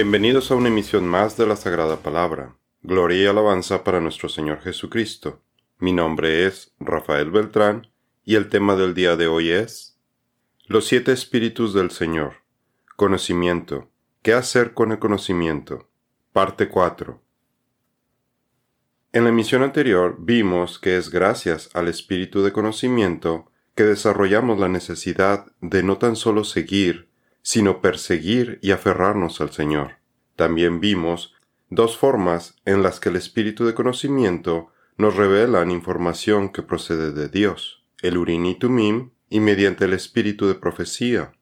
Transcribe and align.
Bienvenidos 0.00 0.52
a 0.52 0.54
una 0.54 0.68
emisión 0.68 1.08
más 1.08 1.36
de 1.36 1.44
la 1.44 1.56
Sagrada 1.56 1.96
Palabra. 1.96 2.56
Gloria 2.82 3.20
y 3.20 3.26
alabanza 3.26 3.82
para 3.82 4.00
nuestro 4.00 4.28
Señor 4.28 4.60
Jesucristo. 4.60 5.42
Mi 5.80 5.92
nombre 5.92 6.46
es 6.46 6.72
Rafael 6.78 7.32
Beltrán 7.32 7.88
y 8.24 8.36
el 8.36 8.48
tema 8.48 8.76
del 8.76 8.94
día 8.94 9.16
de 9.16 9.26
hoy 9.26 9.50
es 9.50 9.98
Los 10.66 10.86
siete 10.86 11.10
espíritus 11.10 11.74
del 11.74 11.90
Señor. 11.90 12.44
Conocimiento. 12.94 13.90
¿Qué 14.22 14.34
hacer 14.34 14.72
con 14.72 14.92
el 14.92 15.00
conocimiento? 15.00 15.90
Parte 16.32 16.68
4. 16.68 17.20
En 19.14 19.24
la 19.24 19.30
emisión 19.30 19.64
anterior 19.64 20.14
vimos 20.20 20.78
que 20.78 20.96
es 20.96 21.10
gracias 21.10 21.70
al 21.74 21.88
espíritu 21.88 22.44
de 22.44 22.52
conocimiento 22.52 23.50
que 23.74 23.82
desarrollamos 23.82 24.60
la 24.60 24.68
necesidad 24.68 25.46
de 25.60 25.82
no 25.82 25.98
tan 25.98 26.14
solo 26.14 26.44
seguir, 26.44 27.07
sino 27.48 27.80
perseguir 27.80 28.58
y 28.60 28.72
aferrarnos 28.72 29.40
al 29.40 29.52
Señor. 29.52 29.92
También 30.36 30.80
vimos 30.80 31.34
dos 31.70 31.96
formas 31.96 32.56
en 32.66 32.82
las 32.82 33.00
que 33.00 33.08
el 33.08 33.16
espíritu 33.16 33.64
de 33.64 33.72
conocimiento 33.72 34.70
nos 34.98 35.16
revelan 35.16 35.70
información 35.70 36.50
que 36.50 36.60
procede 36.60 37.10
de 37.10 37.30
Dios, 37.30 37.86
el 38.02 38.18
urinitumim 38.18 39.12
y 39.30 39.40
mediante 39.40 39.86
el 39.86 39.94
espíritu 39.94 40.46
de 40.46 40.56
profecía. 40.56 41.32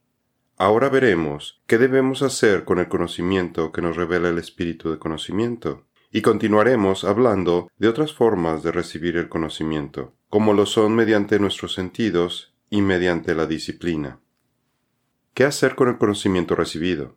Ahora 0.57 0.91
veremos 0.91 1.61
qué 1.67 1.77
debemos 1.77 2.23
hacer 2.23 2.63
con 2.63 2.79
el 2.79 2.87
conocimiento 2.87 3.73
que 3.73 3.83
nos 3.83 3.97
revela 3.97 4.29
el 4.29 4.39
espíritu 4.39 4.93
de 4.93 5.01
conocimiento 5.01 5.89
y 6.13 6.23
continuaremos 6.23 7.03
hablando 7.03 7.69
de 7.79 7.89
otras 7.89 8.13
formas 8.13 8.63
de 8.63 8.71
recibir 8.71 9.17
el 9.17 9.29
conocimiento, 9.29 10.15
como 10.31 10.55
lo 10.55 10.67
son 10.67 10.95
mediante 10.95 11.41
nuestros 11.41 11.75
sentidos 11.75 12.55
y 12.71 12.81
mediante 12.81 13.35
la 13.35 13.47
disciplina. 13.47 14.21
¿Qué 15.37 15.45
hacer 15.45 15.75
con 15.75 15.91
el 15.91 15.99
conocimiento 15.99 16.55
recibido? 16.55 17.15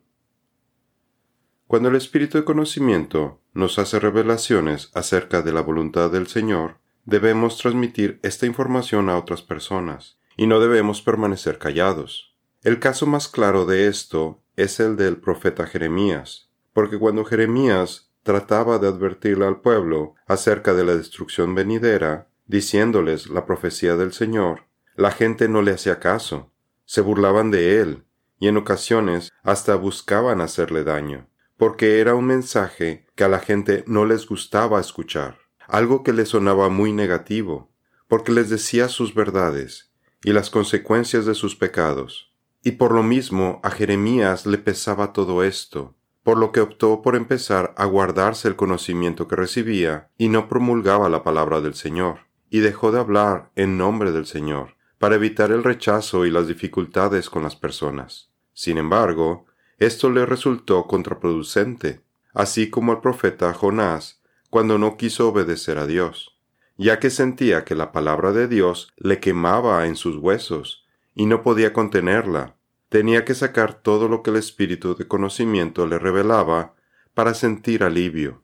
Cuando 1.66 1.88
el 1.88 1.96
espíritu 1.96 2.36
de 2.36 2.44
conocimiento 2.44 3.40
nos 3.54 3.78
hace 3.78 3.98
revelaciones 3.98 4.90
acerca 4.92 5.40
de 5.40 5.54
la 5.54 5.62
voluntad 5.62 6.10
del 6.10 6.26
Señor, 6.26 6.80
debemos 7.06 7.56
transmitir 7.56 8.20
esta 8.22 8.44
información 8.44 9.08
a 9.08 9.16
otras 9.16 9.40
personas, 9.40 10.18
y 10.36 10.46
no 10.46 10.60
debemos 10.60 11.00
permanecer 11.00 11.56
callados. 11.56 12.36
El 12.62 12.78
caso 12.78 13.06
más 13.06 13.26
claro 13.26 13.64
de 13.64 13.88
esto 13.88 14.42
es 14.54 14.80
el 14.80 14.96
del 14.96 15.16
profeta 15.16 15.66
Jeremías, 15.66 16.50
porque 16.74 16.98
cuando 16.98 17.24
Jeremías 17.24 18.12
trataba 18.22 18.78
de 18.78 18.88
advertirle 18.88 19.46
al 19.46 19.62
pueblo 19.62 20.14
acerca 20.26 20.74
de 20.74 20.84
la 20.84 20.94
destrucción 20.94 21.54
venidera, 21.54 22.28
diciéndoles 22.46 23.30
la 23.30 23.46
profecía 23.46 23.96
del 23.96 24.12
Señor, 24.12 24.64
la 24.94 25.10
gente 25.10 25.48
no 25.48 25.62
le 25.62 25.70
hacía 25.70 26.00
caso, 26.00 26.52
se 26.84 27.00
burlaban 27.00 27.50
de 27.50 27.80
él, 27.80 28.04
y 28.40 28.48
en 28.48 28.56
ocasiones 28.56 29.30
hasta 29.44 29.76
buscaban 29.76 30.40
hacerle 30.40 30.82
daño, 30.82 31.28
porque 31.56 32.00
era 32.00 32.14
un 32.14 32.24
mensaje 32.24 33.06
que 33.14 33.22
a 33.22 33.28
la 33.28 33.38
gente 33.38 33.84
no 33.86 34.06
les 34.06 34.26
gustaba 34.26 34.80
escuchar, 34.80 35.38
algo 35.68 36.02
que 36.02 36.14
les 36.14 36.30
sonaba 36.30 36.70
muy 36.70 36.92
negativo, 36.92 37.70
porque 38.08 38.32
les 38.32 38.48
decía 38.48 38.88
sus 38.88 39.14
verdades 39.14 39.92
y 40.24 40.32
las 40.32 40.50
consecuencias 40.50 41.26
de 41.26 41.34
sus 41.34 41.54
pecados. 41.54 42.32
Y 42.62 42.72
por 42.72 42.92
lo 42.92 43.02
mismo 43.02 43.60
a 43.62 43.70
Jeremías 43.70 44.46
le 44.46 44.58
pesaba 44.58 45.12
todo 45.12 45.44
esto, 45.44 45.94
por 46.22 46.38
lo 46.38 46.50
que 46.50 46.60
optó 46.60 47.02
por 47.02 47.16
empezar 47.16 47.74
a 47.76 47.84
guardarse 47.84 48.48
el 48.48 48.56
conocimiento 48.56 49.28
que 49.28 49.36
recibía 49.36 50.08
y 50.16 50.28
no 50.28 50.48
promulgaba 50.48 51.08
la 51.08 51.22
palabra 51.22 51.60
del 51.60 51.74
Señor, 51.74 52.20
y 52.48 52.60
dejó 52.60 52.90
de 52.90 53.00
hablar 53.00 53.50
en 53.54 53.78
nombre 53.78 54.12
del 54.12 54.26
Señor, 54.26 54.76
para 54.98 55.14
evitar 55.14 55.50
el 55.50 55.62
rechazo 55.62 56.26
y 56.26 56.30
las 56.30 56.48
dificultades 56.48 57.30
con 57.30 57.42
las 57.42 57.56
personas. 57.56 58.29
Sin 58.52 58.78
embargo, 58.78 59.46
esto 59.78 60.10
le 60.10 60.26
resultó 60.26 60.86
contraproducente, 60.86 62.02
así 62.34 62.70
como 62.70 62.92
al 62.92 63.00
profeta 63.00 63.52
Jonás, 63.54 64.20
cuando 64.50 64.78
no 64.78 64.96
quiso 64.96 65.28
obedecer 65.28 65.78
a 65.78 65.86
Dios, 65.86 66.38
ya 66.76 66.98
que 66.98 67.10
sentía 67.10 67.64
que 67.64 67.74
la 67.74 67.92
palabra 67.92 68.32
de 68.32 68.48
Dios 68.48 68.92
le 68.96 69.20
quemaba 69.20 69.86
en 69.86 69.96
sus 69.96 70.16
huesos, 70.16 70.84
y 71.14 71.26
no 71.26 71.42
podía 71.42 71.72
contenerla, 71.72 72.56
tenía 72.88 73.24
que 73.24 73.34
sacar 73.34 73.74
todo 73.74 74.08
lo 74.08 74.22
que 74.22 74.30
el 74.30 74.36
espíritu 74.36 74.96
de 74.96 75.06
conocimiento 75.06 75.86
le 75.86 75.98
revelaba 75.98 76.74
para 77.14 77.34
sentir 77.34 77.84
alivio. 77.84 78.42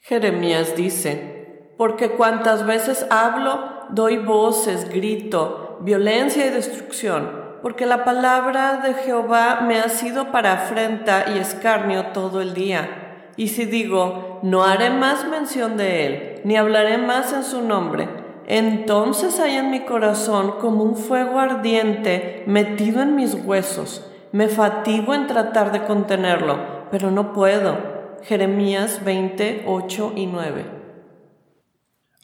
Jeremías 0.00 0.76
dice, 0.76 1.72
porque 1.78 2.10
cuantas 2.10 2.66
veces 2.66 3.06
hablo, 3.10 3.86
doy 3.90 4.18
voces, 4.18 4.88
grito, 4.88 5.78
violencia 5.82 6.46
y 6.46 6.50
destrucción, 6.50 7.41
porque 7.62 7.86
la 7.86 8.04
palabra 8.04 8.78
de 8.78 8.94
Jehová 8.94 9.60
me 9.66 9.78
ha 9.78 9.88
sido 9.88 10.32
para 10.32 10.52
afrenta 10.52 11.26
y 11.34 11.38
escarnio 11.38 12.06
todo 12.06 12.40
el 12.40 12.54
día. 12.54 13.30
Y 13.36 13.48
si 13.48 13.64
digo, 13.64 14.40
no 14.42 14.64
haré 14.64 14.90
más 14.90 15.26
mención 15.28 15.76
de 15.76 16.06
él, 16.06 16.40
ni 16.44 16.56
hablaré 16.56 16.98
más 16.98 17.32
en 17.32 17.44
su 17.44 17.62
nombre, 17.62 18.08
entonces 18.46 19.38
hay 19.38 19.56
en 19.56 19.70
mi 19.70 19.84
corazón 19.84 20.54
como 20.60 20.82
un 20.82 20.96
fuego 20.96 21.38
ardiente 21.38 22.44
metido 22.46 23.00
en 23.00 23.14
mis 23.14 23.34
huesos. 23.34 24.06
Me 24.32 24.48
fatigo 24.48 25.14
en 25.14 25.26
tratar 25.26 25.72
de 25.72 25.84
contenerlo, 25.84 26.58
pero 26.90 27.10
no 27.10 27.32
puedo. 27.32 27.78
Jeremías 28.22 29.04
20, 29.04 29.64
8 29.66 30.12
y 30.16 30.26
9. 30.26 30.64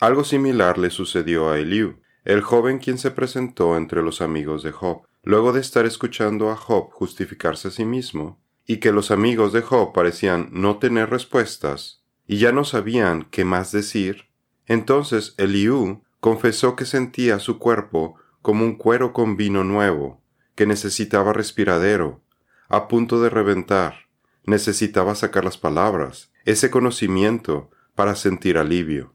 Algo 0.00 0.24
similar 0.24 0.78
le 0.78 0.90
sucedió 0.90 1.50
a 1.50 1.58
Eliú, 1.58 1.96
el 2.24 2.42
joven 2.42 2.78
quien 2.78 2.98
se 2.98 3.10
presentó 3.10 3.76
entre 3.76 4.02
los 4.02 4.20
amigos 4.20 4.62
de 4.62 4.70
Job, 4.70 5.02
luego 5.28 5.52
de 5.52 5.60
estar 5.60 5.84
escuchando 5.84 6.50
a 6.50 6.56
Job 6.56 6.90
justificarse 6.90 7.68
a 7.68 7.70
sí 7.70 7.84
mismo, 7.84 8.40
y 8.64 8.78
que 8.78 8.92
los 8.92 9.10
amigos 9.10 9.52
de 9.52 9.60
Job 9.60 9.92
parecían 9.92 10.48
no 10.52 10.78
tener 10.78 11.10
respuestas, 11.10 12.02
y 12.26 12.38
ya 12.38 12.50
no 12.50 12.64
sabían 12.64 13.28
qué 13.30 13.44
más 13.44 13.70
decir. 13.70 14.30
Entonces 14.64 15.34
Eliú 15.36 16.02
confesó 16.20 16.76
que 16.76 16.86
sentía 16.86 17.40
su 17.40 17.58
cuerpo 17.58 18.14
como 18.40 18.64
un 18.64 18.76
cuero 18.76 19.12
con 19.12 19.36
vino 19.36 19.64
nuevo, 19.64 20.22
que 20.54 20.64
necesitaba 20.64 21.34
respiradero, 21.34 22.22
a 22.70 22.88
punto 22.88 23.20
de 23.20 23.28
reventar, 23.28 24.06
necesitaba 24.46 25.14
sacar 25.14 25.44
las 25.44 25.58
palabras, 25.58 26.32
ese 26.46 26.70
conocimiento, 26.70 27.70
para 27.94 28.16
sentir 28.16 28.56
alivio. 28.56 29.12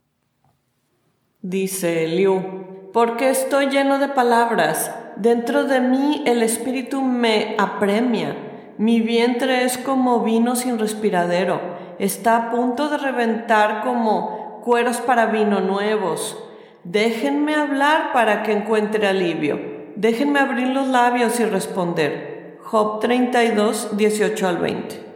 Dice 1.42 2.04
Eliú, 2.04 2.92
porque 2.94 3.32
estoy 3.32 3.72
lleno 3.72 3.98
de 3.98 4.10
palabras, 4.10 4.92
dentro 5.16 5.66
de 5.66 5.82
mí 5.82 6.24
el 6.26 6.44
espíritu 6.44 7.02
me 7.02 7.56
apremia, 7.58 8.36
mi 8.78 9.02
vientre 9.02 9.64
es 9.64 9.78
como 9.78 10.22
vino 10.22 10.56
sin 10.56 10.80
respiradero, 10.80 11.62
está 12.00 12.38
a 12.38 12.52
punto 12.52 12.90
de 12.90 12.98
reventar 12.98 13.84
como 13.84 14.62
cueros 14.64 14.98
para 14.98 15.28
vino 15.28 15.60
nuevos, 15.60 16.38
Déjenme 16.84 17.56
hablar 17.56 18.12
para 18.12 18.44
que 18.44 18.52
encuentre 18.52 19.08
alivio. 19.08 19.58
Déjenme 19.96 20.40
abrir 20.40 20.68
los 20.68 20.90
labios 20.90 21.40
y 21.40 21.46
responder. 21.46 22.60
Job 22.62 23.00
32, 23.00 23.96
18 23.96 24.48
al 24.48 24.58
20. 24.58 25.14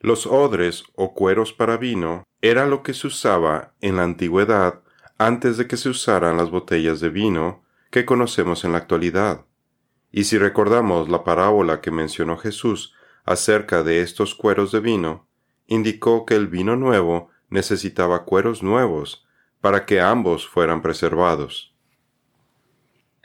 Los 0.00 0.26
odres 0.26 0.84
o 0.94 1.14
cueros 1.14 1.54
para 1.54 1.78
vino 1.78 2.24
era 2.42 2.66
lo 2.66 2.82
que 2.82 2.92
se 2.92 3.06
usaba 3.06 3.72
en 3.80 3.96
la 3.96 4.02
antigüedad 4.02 4.82
antes 5.16 5.56
de 5.56 5.66
que 5.66 5.78
se 5.78 5.88
usaran 5.88 6.36
las 6.36 6.50
botellas 6.50 7.00
de 7.00 7.08
vino 7.08 7.62
que 7.96 8.04
conocemos 8.04 8.62
en 8.66 8.72
la 8.72 8.78
actualidad. 8.78 9.46
Y 10.12 10.24
si 10.24 10.36
recordamos 10.36 11.08
la 11.08 11.24
parábola 11.24 11.80
que 11.80 11.90
mencionó 11.90 12.36
Jesús 12.36 12.92
acerca 13.24 13.82
de 13.82 14.02
estos 14.02 14.34
cueros 14.34 14.70
de 14.70 14.80
vino, 14.80 15.26
indicó 15.66 16.26
que 16.26 16.34
el 16.34 16.46
vino 16.46 16.76
nuevo 16.76 17.30
necesitaba 17.48 18.26
cueros 18.26 18.62
nuevos 18.62 19.26
para 19.62 19.86
que 19.86 20.02
ambos 20.02 20.46
fueran 20.46 20.82
preservados. 20.82 21.74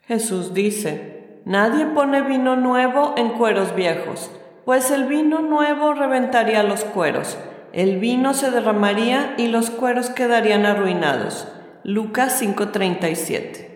Jesús 0.04 0.54
dice, 0.54 1.42
Nadie 1.44 1.88
pone 1.88 2.22
vino 2.22 2.56
nuevo 2.56 3.16
en 3.18 3.32
cueros 3.32 3.76
viejos, 3.76 4.32
pues 4.64 4.90
el 4.90 5.04
vino 5.04 5.42
nuevo 5.42 5.94
reventaría 5.94 6.64
los 6.64 6.86
cueros, 6.86 7.38
el 7.74 8.00
vino 8.00 8.34
se 8.34 8.52
derramaría 8.52 9.36
y 9.38 9.48
los 9.48 9.70
cueros 9.70 10.10
quedarían 10.10 10.66
arruinados. 10.66 11.46
Lucas 11.84 12.42
5:37 12.42 13.71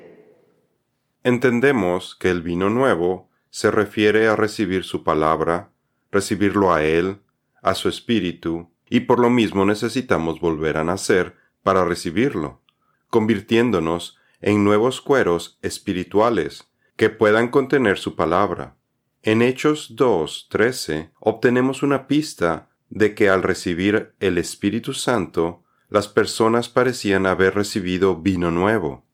Entendemos 1.25 2.15
que 2.15 2.29
el 2.29 2.43
vino 2.43 2.69
nuevo 2.69 3.31
se 3.49 3.71
refiere 3.71 4.27
a 4.27 4.35
recibir 4.35 4.83
su 4.83 5.03
palabra, 5.03 5.71
recibirlo 6.11 6.71
a 6.71 6.83
Él, 6.83 7.17
a 7.63 7.73
su 7.73 7.89
espíritu, 7.89 8.69
y 8.87 8.99
por 8.99 9.17
lo 9.17 9.31
mismo 9.31 9.65
necesitamos 9.65 10.39
volver 10.39 10.77
a 10.77 10.83
nacer 10.83 11.35
para 11.63 11.83
recibirlo, 11.83 12.61
convirtiéndonos 13.09 14.19
en 14.39 14.63
nuevos 14.63 15.01
cueros 15.01 15.57
espirituales 15.63 16.69
que 16.95 17.09
puedan 17.09 17.47
contener 17.47 17.97
su 17.97 18.15
palabra. 18.15 18.75
En 19.23 19.41
Hechos 19.41 19.95
2.13 19.95 21.09
obtenemos 21.19 21.81
una 21.81 22.05
pista 22.05 22.69
de 22.91 23.15
que 23.15 23.29
al 23.29 23.41
recibir 23.41 24.13
el 24.19 24.37
Espíritu 24.37 24.93
Santo, 24.93 25.63
las 25.89 26.07
personas 26.07 26.69
parecían 26.69 27.25
haber 27.25 27.55
recibido 27.55 28.15
vino 28.15 28.51
nuevo. 28.51 29.04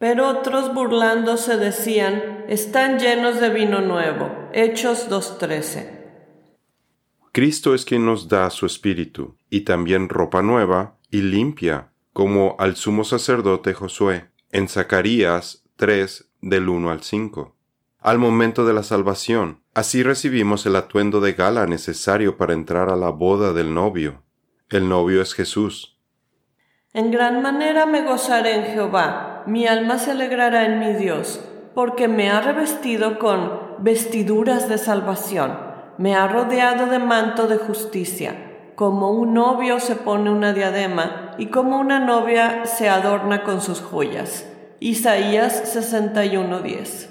Pero 0.00 0.30
otros 0.30 0.72
burlándose 0.72 1.58
decían, 1.58 2.46
están 2.48 2.98
llenos 2.98 3.38
de 3.38 3.50
vino 3.50 3.82
nuevo. 3.82 4.30
Hechos 4.54 5.10
2.13. 5.10 5.90
Cristo 7.32 7.74
es 7.74 7.84
quien 7.84 8.06
nos 8.06 8.26
da 8.26 8.48
su 8.48 8.64
espíritu, 8.64 9.36
y 9.50 9.60
también 9.60 10.08
ropa 10.08 10.40
nueva 10.40 10.96
y 11.10 11.20
limpia, 11.20 11.92
como 12.14 12.56
al 12.58 12.76
sumo 12.76 13.04
sacerdote 13.04 13.74
Josué, 13.74 14.30
en 14.50 14.68
Zacarías 14.68 15.64
3 15.76 16.30
del 16.40 16.70
1 16.70 16.90
al 16.90 17.02
5. 17.02 17.54
Al 18.00 18.18
momento 18.18 18.64
de 18.64 18.72
la 18.72 18.82
salvación, 18.82 19.60
así 19.74 20.02
recibimos 20.02 20.64
el 20.64 20.76
atuendo 20.76 21.20
de 21.20 21.34
gala 21.34 21.66
necesario 21.66 22.38
para 22.38 22.54
entrar 22.54 22.88
a 22.88 22.96
la 22.96 23.10
boda 23.10 23.52
del 23.52 23.74
novio. 23.74 24.22
El 24.70 24.88
novio 24.88 25.20
es 25.20 25.34
Jesús. 25.34 25.98
En 26.94 27.10
gran 27.10 27.42
manera 27.42 27.84
me 27.84 28.02
gozaré 28.02 28.54
en 28.56 28.64
Jehová, 28.72 29.29
mi 29.46 29.66
alma 29.66 29.98
se 29.98 30.12
alegrará 30.12 30.66
en 30.66 30.78
mi 30.78 30.92
Dios, 30.94 31.40
porque 31.74 32.08
me 32.08 32.30
ha 32.30 32.40
revestido 32.40 33.18
con 33.18 33.60
vestiduras 33.78 34.68
de 34.68 34.78
salvación, 34.78 35.58
me 35.98 36.14
ha 36.14 36.26
rodeado 36.28 36.86
de 36.86 36.98
manto 36.98 37.46
de 37.46 37.58
justicia, 37.58 38.72
como 38.74 39.10
un 39.10 39.34
novio 39.34 39.80
se 39.80 39.96
pone 39.96 40.30
una 40.30 40.52
diadema 40.52 41.32
y 41.38 41.46
como 41.46 41.78
una 41.78 42.00
novia 42.00 42.66
se 42.66 42.88
adorna 42.88 43.44
con 43.44 43.60
sus 43.60 43.80
joyas. 43.80 44.46
Isaías 44.80 45.74
61:10 45.74 47.08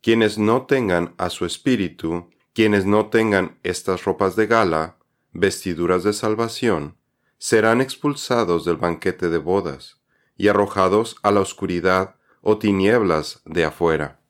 Quienes 0.00 0.38
no 0.38 0.66
tengan 0.66 1.14
a 1.16 1.30
su 1.30 1.46
espíritu, 1.46 2.30
quienes 2.52 2.84
no 2.86 3.06
tengan 3.06 3.58
estas 3.62 4.04
ropas 4.04 4.36
de 4.36 4.46
gala, 4.46 4.96
vestiduras 5.32 6.04
de 6.04 6.12
salvación, 6.12 6.96
serán 7.38 7.80
expulsados 7.80 8.64
del 8.64 8.76
banquete 8.76 9.28
de 9.28 9.38
bodas 9.38 9.97
y 10.38 10.48
arrojados 10.48 11.16
a 11.22 11.30
la 11.30 11.40
oscuridad 11.40 12.14
o 12.40 12.56
tinieblas 12.56 13.42
de 13.44 13.64
afuera. 13.66 14.20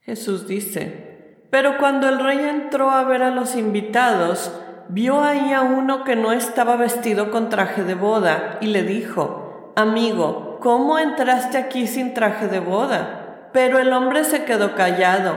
Jesús 0.00 0.46
dice, 0.46 1.46
pero 1.50 1.78
cuando 1.78 2.08
el 2.08 2.18
rey 2.18 2.38
entró 2.38 2.90
a 2.90 3.04
ver 3.04 3.22
a 3.22 3.30
los 3.30 3.56
invitados, 3.56 4.52
vio 4.88 5.22
ahí 5.22 5.52
a 5.52 5.62
uno 5.62 6.04
que 6.04 6.16
no 6.16 6.32
estaba 6.32 6.76
vestido 6.76 7.30
con 7.30 7.48
traje 7.48 7.84
de 7.84 7.94
boda 7.94 8.58
y 8.60 8.66
le 8.66 8.82
dijo, 8.82 9.72
Amigo, 9.76 10.58
¿cómo 10.60 10.98
entraste 10.98 11.58
aquí 11.58 11.86
sin 11.86 12.12
traje 12.12 12.48
de 12.48 12.60
boda? 12.60 13.48
Pero 13.52 13.78
el 13.78 13.92
hombre 13.92 14.24
se 14.24 14.44
quedó 14.44 14.74
callado. 14.74 15.36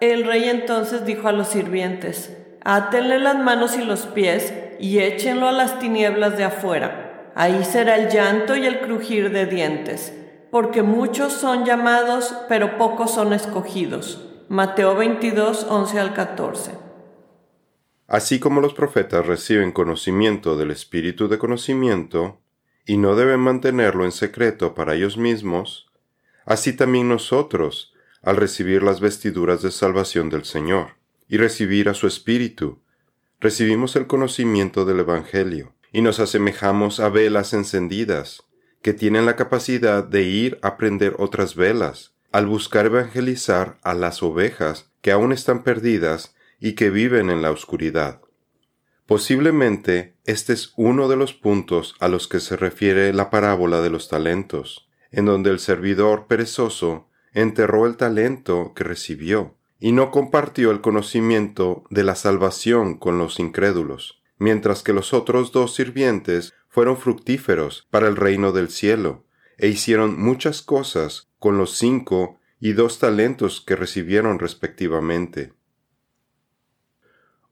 El 0.00 0.24
rey 0.24 0.48
entonces 0.48 1.04
dijo 1.04 1.28
a 1.28 1.32
los 1.32 1.48
sirvientes, 1.48 2.36
Átenle 2.62 3.18
las 3.18 3.38
manos 3.38 3.76
y 3.76 3.82
los 3.82 4.06
pies 4.06 4.52
y 4.78 4.98
échenlo 4.98 5.48
a 5.48 5.52
las 5.52 5.78
tinieblas 5.78 6.36
de 6.36 6.44
afuera. 6.44 7.09
Ahí 7.34 7.64
será 7.64 7.96
el 7.96 8.10
llanto 8.10 8.56
y 8.56 8.66
el 8.66 8.80
crujir 8.80 9.30
de 9.30 9.46
dientes, 9.46 10.12
porque 10.50 10.82
muchos 10.82 11.32
son 11.32 11.64
llamados, 11.64 12.34
pero 12.48 12.76
pocos 12.76 13.12
son 13.12 13.32
escogidos. 13.32 14.26
Mateo 14.48 14.96
22, 14.96 15.66
11 15.68 16.00
al 16.00 16.12
14. 16.12 16.72
Así 18.08 18.40
como 18.40 18.60
los 18.60 18.74
profetas 18.74 19.24
reciben 19.24 19.70
conocimiento 19.70 20.56
del 20.56 20.72
espíritu 20.72 21.28
de 21.28 21.38
conocimiento, 21.38 22.40
y 22.84 22.96
no 22.96 23.14
deben 23.14 23.38
mantenerlo 23.38 24.04
en 24.04 24.10
secreto 24.10 24.74
para 24.74 24.94
ellos 24.94 25.16
mismos, 25.16 25.92
así 26.44 26.72
también 26.72 27.08
nosotros, 27.08 27.94
al 28.22 28.36
recibir 28.36 28.82
las 28.82 29.00
vestiduras 29.00 29.62
de 29.62 29.70
salvación 29.70 30.30
del 30.30 30.44
Señor, 30.44 30.96
y 31.28 31.36
recibir 31.36 31.88
a 31.88 31.94
su 31.94 32.08
espíritu, 32.08 32.82
recibimos 33.38 33.94
el 33.94 34.08
conocimiento 34.08 34.84
del 34.84 35.00
Evangelio 35.00 35.74
y 35.92 36.02
nos 36.02 36.20
asemejamos 36.20 37.00
a 37.00 37.08
velas 37.08 37.52
encendidas, 37.52 38.44
que 38.82 38.92
tienen 38.92 39.26
la 39.26 39.36
capacidad 39.36 40.04
de 40.04 40.22
ir 40.22 40.58
a 40.62 40.76
prender 40.76 41.14
otras 41.18 41.54
velas, 41.54 42.14
al 42.32 42.46
buscar 42.46 42.86
evangelizar 42.86 43.78
a 43.82 43.94
las 43.94 44.22
ovejas 44.22 44.90
que 45.00 45.12
aún 45.12 45.32
están 45.32 45.62
perdidas 45.62 46.34
y 46.60 46.74
que 46.74 46.90
viven 46.90 47.30
en 47.30 47.42
la 47.42 47.50
oscuridad. 47.50 48.20
Posiblemente 49.06 50.14
este 50.24 50.52
es 50.52 50.72
uno 50.76 51.08
de 51.08 51.16
los 51.16 51.34
puntos 51.34 51.96
a 51.98 52.08
los 52.08 52.28
que 52.28 52.38
se 52.38 52.56
refiere 52.56 53.12
la 53.12 53.28
parábola 53.30 53.80
de 53.80 53.90
los 53.90 54.08
talentos, 54.08 54.88
en 55.10 55.24
donde 55.24 55.50
el 55.50 55.58
servidor 55.58 56.26
perezoso 56.28 57.08
enterró 57.32 57.86
el 57.86 57.96
talento 57.96 58.72
que 58.74 58.84
recibió 58.84 59.56
y 59.80 59.92
no 59.92 60.10
compartió 60.10 60.70
el 60.70 60.80
conocimiento 60.80 61.84
de 61.90 62.04
la 62.04 62.14
salvación 62.14 62.98
con 62.98 63.18
los 63.18 63.40
incrédulos, 63.40 64.19
mientras 64.40 64.82
que 64.82 64.94
los 64.94 65.12
otros 65.12 65.52
dos 65.52 65.74
sirvientes 65.74 66.54
fueron 66.68 66.96
fructíferos 66.96 67.86
para 67.90 68.08
el 68.08 68.16
reino 68.16 68.52
del 68.52 68.70
cielo, 68.70 69.26
e 69.58 69.68
hicieron 69.68 70.18
muchas 70.18 70.62
cosas 70.62 71.28
con 71.38 71.58
los 71.58 71.76
cinco 71.76 72.40
y 72.58 72.72
dos 72.72 72.98
talentos 72.98 73.60
que 73.60 73.76
recibieron 73.76 74.38
respectivamente. 74.38 75.52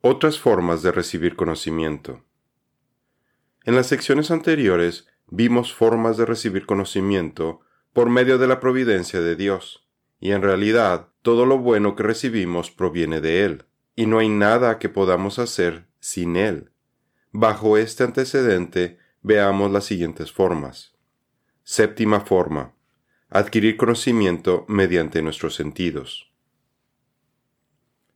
Otras 0.00 0.40
formas 0.40 0.82
de 0.82 0.90
recibir 0.90 1.36
conocimiento. 1.36 2.24
En 3.64 3.76
las 3.76 3.86
secciones 3.86 4.30
anteriores 4.30 5.06
vimos 5.26 5.74
formas 5.74 6.16
de 6.16 6.24
recibir 6.24 6.64
conocimiento 6.64 7.60
por 7.92 8.08
medio 8.08 8.38
de 8.38 8.46
la 8.46 8.60
providencia 8.60 9.20
de 9.20 9.36
Dios, 9.36 9.86
y 10.20 10.30
en 10.32 10.40
realidad 10.40 11.08
todo 11.20 11.44
lo 11.44 11.58
bueno 11.58 11.96
que 11.96 12.02
recibimos 12.02 12.70
proviene 12.70 13.20
de 13.20 13.44
Él, 13.44 13.66
y 13.94 14.06
no 14.06 14.20
hay 14.20 14.30
nada 14.30 14.78
que 14.78 14.88
podamos 14.88 15.38
hacer 15.38 15.86
sin 16.00 16.36
Él. 16.36 16.70
Bajo 17.40 17.78
este 17.78 18.02
antecedente 18.02 18.98
veamos 19.22 19.70
las 19.70 19.84
siguientes 19.84 20.32
formas. 20.32 20.96
Séptima 21.62 22.18
forma. 22.18 22.74
Adquirir 23.28 23.76
conocimiento 23.76 24.64
mediante 24.66 25.22
nuestros 25.22 25.54
sentidos. 25.54 26.32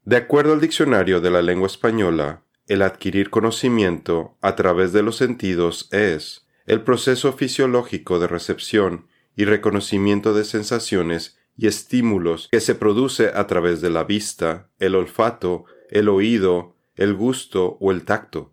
De 0.05 0.17
acuerdo 0.17 0.55
al 0.55 0.61
diccionario 0.61 1.21
de 1.21 1.31
la 1.31 1.41
lengua 1.41 1.69
española, 1.69 2.43
el 2.67 2.83
adquirir 2.83 3.31
conocimiento 3.31 4.37
a 4.41 4.57
través 4.57 4.93
de 4.93 5.05
los 5.05 5.19
sentidos 5.19 5.89
es 5.93 6.49
el 6.67 6.83
proceso 6.83 7.33
fisiológico 7.33 8.19
de 8.19 8.27
recepción 8.27 9.07
y 9.37 9.45
reconocimiento 9.45 10.35
de 10.35 10.45
sensaciones 10.45 11.39
y 11.57 11.69
estímulos 11.69 12.49
que 12.51 12.59
se 12.59 12.75
produce 12.75 13.31
a 13.33 13.47
través 13.47 13.81
de 13.81 13.91
la 13.91 14.03
vista, 14.03 14.69
el 14.81 14.97
olfato, 14.97 15.65
el 15.91 16.09
oído, 16.09 16.75
el 16.97 17.15
gusto 17.15 17.77
o 17.79 17.93
el 17.93 18.05
tacto. 18.05 18.53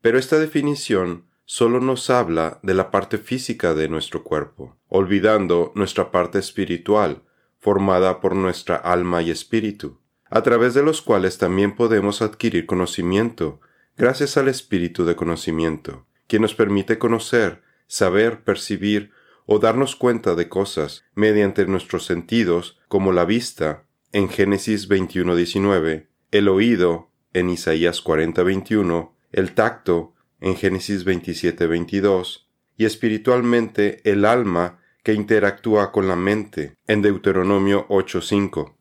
Pero 0.00 0.18
esta 0.18 0.38
definición 0.38 1.24
solo 1.44 1.80
nos 1.80 2.10
habla 2.10 2.60
de 2.62 2.74
la 2.74 2.90
parte 2.90 3.18
física 3.18 3.74
de 3.74 3.88
nuestro 3.88 4.22
cuerpo, 4.22 4.76
olvidando 4.88 5.72
nuestra 5.74 6.10
parte 6.10 6.38
espiritual, 6.38 7.22
formada 7.58 8.20
por 8.20 8.36
nuestra 8.36 8.76
alma 8.76 9.22
y 9.22 9.30
espíritu, 9.30 9.98
a 10.30 10.42
través 10.42 10.74
de 10.74 10.82
los 10.82 11.02
cuales 11.02 11.38
también 11.38 11.74
podemos 11.74 12.22
adquirir 12.22 12.66
conocimiento, 12.66 13.60
gracias 13.96 14.36
al 14.36 14.48
espíritu 14.48 15.04
de 15.04 15.16
conocimiento, 15.16 16.06
que 16.26 16.38
nos 16.38 16.54
permite 16.54 16.98
conocer, 16.98 17.62
saber, 17.86 18.44
percibir 18.44 19.10
o 19.46 19.58
darnos 19.58 19.96
cuenta 19.96 20.34
de 20.34 20.48
cosas 20.48 21.04
mediante 21.14 21.66
nuestros 21.66 22.04
sentidos, 22.04 22.78
como 22.88 23.12
la 23.12 23.24
vista, 23.24 23.84
en 24.12 24.28
Génesis 24.28 24.88
21.19, 24.88 26.06
el 26.30 26.48
oído, 26.48 27.10
en 27.32 27.48
Isaías 27.48 28.04
40.21, 28.04 29.12
el 29.32 29.54
tacto, 29.54 30.14
en 30.40 30.56
Génesis 30.56 31.04
27.22, 31.04 32.46
y 32.76 32.84
espiritualmente 32.84 34.00
el 34.10 34.24
alma 34.24 34.78
que 35.02 35.14
interactúa 35.14 35.90
con 35.90 36.08
la 36.08 36.16
mente, 36.16 36.76
en 36.86 37.02
Deuteronomio 37.02 37.86
8.5. 37.88 38.74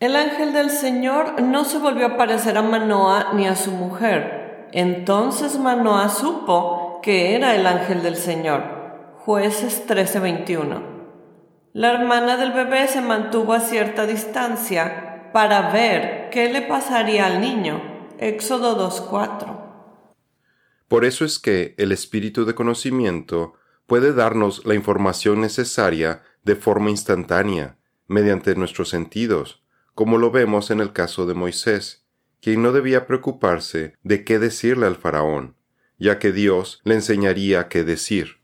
El 0.00 0.16
ángel 0.16 0.52
del 0.52 0.70
Señor 0.70 1.42
no 1.42 1.64
se 1.64 1.78
volvió 1.78 2.06
a 2.06 2.16
parecer 2.16 2.56
a 2.56 2.62
Manoa 2.62 3.32
ni 3.34 3.46
a 3.46 3.54
su 3.54 3.70
mujer. 3.70 4.68
Entonces 4.72 5.58
Manoa 5.58 6.08
supo 6.08 7.00
que 7.02 7.34
era 7.34 7.54
el 7.54 7.66
ángel 7.66 8.02
del 8.02 8.16
Señor 8.16 8.80
Jueces 9.24 9.86
13:21. 9.86 10.82
La 11.74 11.92
hermana 11.92 12.38
del 12.38 12.52
bebé 12.52 12.88
se 12.88 13.02
mantuvo 13.02 13.52
a 13.52 13.60
cierta 13.60 14.06
distancia 14.06 15.28
para 15.34 15.70
ver 15.70 16.30
qué 16.30 16.50
le 16.50 16.62
pasaría 16.62 17.26
al 17.26 17.42
niño. 17.42 17.99
Éxodo 18.22 18.74
2:4. 18.74 19.56
Por 20.88 21.06
eso 21.06 21.24
es 21.24 21.38
que 21.38 21.74
el 21.78 21.90
espíritu 21.90 22.44
de 22.44 22.54
conocimiento 22.54 23.54
puede 23.86 24.12
darnos 24.12 24.66
la 24.66 24.74
información 24.74 25.40
necesaria 25.40 26.20
de 26.44 26.54
forma 26.54 26.90
instantánea, 26.90 27.78
mediante 28.08 28.54
nuestros 28.56 28.90
sentidos, 28.90 29.62
como 29.94 30.18
lo 30.18 30.30
vemos 30.30 30.70
en 30.70 30.80
el 30.80 30.92
caso 30.92 31.24
de 31.24 31.32
Moisés, 31.32 32.04
quien 32.42 32.62
no 32.62 32.72
debía 32.72 33.06
preocuparse 33.06 33.94
de 34.02 34.22
qué 34.22 34.38
decirle 34.38 34.86
al 34.86 34.96
faraón, 34.96 35.56
ya 35.98 36.18
que 36.18 36.30
Dios 36.30 36.82
le 36.84 36.96
enseñaría 36.96 37.68
qué 37.68 37.84
decir. 37.84 38.42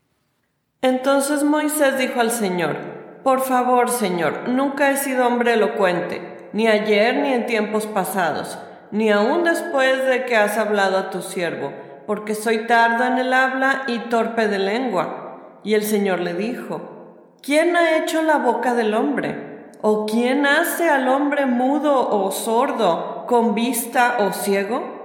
Entonces 0.81 1.43
Moisés 1.43 1.99
dijo 1.99 2.19
al 2.19 2.31
Señor, 2.31 2.77
Por 3.23 3.41
favor, 3.41 3.91
Señor, 3.91 4.49
nunca 4.49 4.89
he 4.89 4.97
sido 4.97 5.27
hombre 5.27 5.53
elocuente, 5.53 6.49
ni 6.51 6.67
ayer 6.67 7.17
ni 7.17 7.31
en 7.31 7.45
tiempos 7.45 7.85
pasados, 7.85 8.57
ni 8.91 9.09
aun 9.11 9.43
después 9.43 10.05
de 10.05 10.25
que 10.25 10.35
has 10.35 10.57
hablado 10.57 10.97
a 10.97 11.09
tu 11.09 11.21
siervo, 11.21 11.71
porque 12.05 12.35
soy 12.35 12.67
tardo 12.67 13.03
en 13.05 13.17
el 13.17 13.33
habla 13.33 13.83
y 13.87 13.99
torpe 14.09 14.47
de 14.47 14.59
lengua. 14.59 15.59
Y 15.63 15.73
el 15.73 15.83
Señor 15.83 16.19
le 16.19 16.33
dijo, 16.33 17.35
¿quién 17.41 17.75
ha 17.75 17.97
hecho 17.97 18.21
la 18.21 18.37
boca 18.37 18.73
del 18.73 18.93
hombre? 18.93 19.71
¿O 19.81 20.05
quién 20.05 20.45
hace 20.45 20.89
al 20.89 21.07
hombre 21.07 21.45
mudo 21.45 22.09
o 22.09 22.31
sordo, 22.31 23.25
con 23.27 23.53
vista 23.55 24.17
o 24.19 24.31
ciego? 24.31 24.97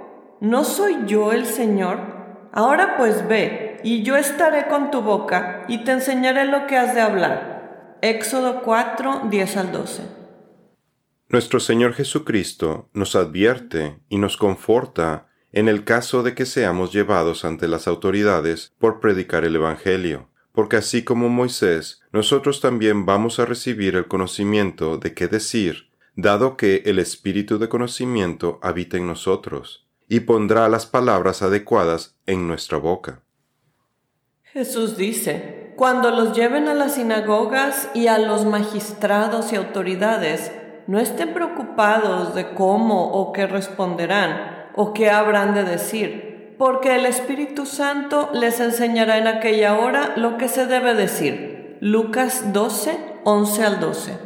¿no 0.42 0.64
soy 0.64 1.04
yo 1.06 1.30
el 1.30 1.46
Señor? 1.46 2.00
Ahora 2.50 2.96
pues 2.96 3.28
ve, 3.28 3.78
y 3.84 4.02
yo 4.02 4.16
estaré 4.16 4.66
con 4.66 4.90
tu 4.90 5.00
boca, 5.00 5.62
y 5.68 5.84
te 5.84 5.92
enseñaré 5.92 6.46
lo 6.46 6.66
que 6.66 6.76
has 6.76 6.96
de 6.96 7.00
hablar. 7.00 7.98
Éxodo 8.00 8.62
4, 8.62 9.22
10 9.30 9.56
al 9.56 9.70
12. 9.70 10.21
Nuestro 11.32 11.60
Señor 11.60 11.94
Jesucristo 11.94 12.90
nos 12.92 13.16
advierte 13.16 13.98
y 14.10 14.18
nos 14.18 14.36
conforta 14.36 15.28
en 15.50 15.66
el 15.66 15.82
caso 15.82 16.22
de 16.22 16.34
que 16.34 16.44
seamos 16.44 16.92
llevados 16.92 17.46
ante 17.46 17.68
las 17.68 17.88
autoridades 17.88 18.74
por 18.78 19.00
predicar 19.00 19.46
el 19.46 19.56
Evangelio, 19.56 20.28
porque 20.52 20.76
así 20.76 21.04
como 21.04 21.30
Moisés, 21.30 22.02
nosotros 22.12 22.60
también 22.60 23.06
vamos 23.06 23.38
a 23.38 23.46
recibir 23.46 23.96
el 23.96 24.08
conocimiento 24.08 24.98
de 24.98 25.14
qué 25.14 25.26
decir, 25.26 25.88
dado 26.16 26.58
que 26.58 26.82
el 26.84 26.98
espíritu 26.98 27.58
de 27.58 27.70
conocimiento 27.70 28.60
habita 28.62 28.98
en 28.98 29.06
nosotros, 29.06 29.86
y 30.08 30.20
pondrá 30.20 30.68
las 30.68 30.84
palabras 30.84 31.40
adecuadas 31.40 32.14
en 32.26 32.46
nuestra 32.46 32.76
boca. 32.76 33.22
Jesús 34.42 34.98
dice, 34.98 35.72
cuando 35.76 36.10
los 36.10 36.36
lleven 36.36 36.68
a 36.68 36.74
las 36.74 36.96
sinagogas 36.96 37.88
y 37.94 38.08
a 38.08 38.18
los 38.18 38.44
magistrados 38.44 39.50
y 39.54 39.56
autoridades, 39.56 40.52
no 40.86 40.98
estén 40.98 41.32
preocupados 41.32 42.34
de 42.34 42.54
cómo 42.54 43.12
o 43.12 43.32
qué 43.32 43.46
responderán, 43.46 44.70
o 44.74 44.92
qué 44.92 45.10
habrán 45.10 45.54
de 45.54 45.64
decir, 45.64 46.54
porque 46.58 46.96
el 46.96 47.06
Espíritu 47.06 47.66
Santo 47.66 48.30
les 48.32 48.60
enseñará 48.60 49.18
en 49.18 49.26
aquella 49.26 49.78
hora 49.78 50.14
lo 50.16 50.38
que 50.38 50.48
se 50.48 50.66
debe 50.66 50.94
decir. 50.94 51.78
Lucas 51.80 52.52
12, 52.52 53.20
11 53.24 53.64
al 53.64 53.80
12. 53.80 54.18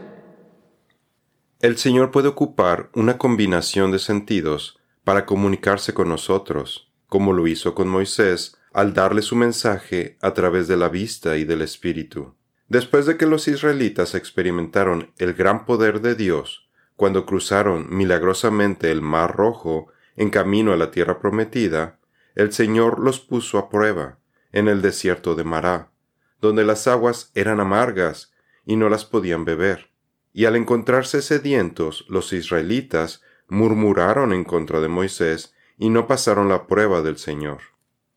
El 1.60 1.78
Señor 1.78 2.10
puede 2.10 2.28
ocupar 2.28 2.90
una 2.94 3.16
combinación 3.16 3.90
de 3.90 3.98
sentidos 3.98 4.78
para 5.04 5.24
comunicarse 5.24 5.94
con 5.94 6.08
nosotros, 6.08 6.92
como 7.08 7.32
lo 7.32 7.46
hizo 7.46 7.74
con 7.74 7.88
Moisés 7.88 8.58
al 8.74 8.92
darle 8.92 9.22
su 9.22 9.36
mensaje 9.36 10.18
a 10.20 10.34
través 10.34 10.68
de 10.68 10.76
la 10.76 10.90
vista 10.90 11.38
y 11.38 11.44
del 11.44 11.62
Espíritu. 11.62 12.34
Después 12.68 13.06
de 13.06 13.16
que 13.16 13.26
los 13.26 13.46
israelitas 13.46 14.14
experimentaron 14.14 15.12
el 15.18 15.34
gran 15.34 15.66
poder 15.66 16.00
de 16.00 16.14
Dios, 16.14 16.68
cuando 16.96 17.26
cruzaron 17.26 17.86
milagrosamente 17.90 18.90
el 18.90 19.02
Mar 19.02 19.36
Rojo 19.36 19.88
en 20.16 20.30
camino 20.30 20.72
a 20.72 20.76
la 20.76 20.90
tierra 20.90 21.20
prometida, 21.20 21.98
el 22.34 22.52
Señor 22.52 22.98
los 22.98 23.20
puso 23.20 23.58
a 23.58 23.68
prueba 23.68 24.18
en 24.52 24.68
el 24.68 24.82
desierto 24.82 25.34
de 25.34 25.44
Mará, 25.44 25.90
donde 26.40 26.64
las 26.64 26.88
aguas 26.88 27.30
eran 27.34 27.60
amargas 27.60 28.32
y 28.64 28.76
no 28.76 28.88
las 28.88 29.04
podían 29.04 29.44
beber. 29.44 29.90
Y 30.32 30.46
al 30.46 30.56
encontrarse 30.56 31.22
sedientos, 31.22 32.04
los 32.08 32.32
israelitas 32.32 33.22
murmuraron 33.48 34.32
en 34.32 34.44
contra 34.44 34.80
de 34.80 34.88
Moisés 34.88 35.54
y 35.78 35.90
no 35.90 36.06
pasaron 36.06 36.48
la 36.48 36.66
prueba 36.66 37.02
del 37.02 37.16
Señor. 37.16 37.58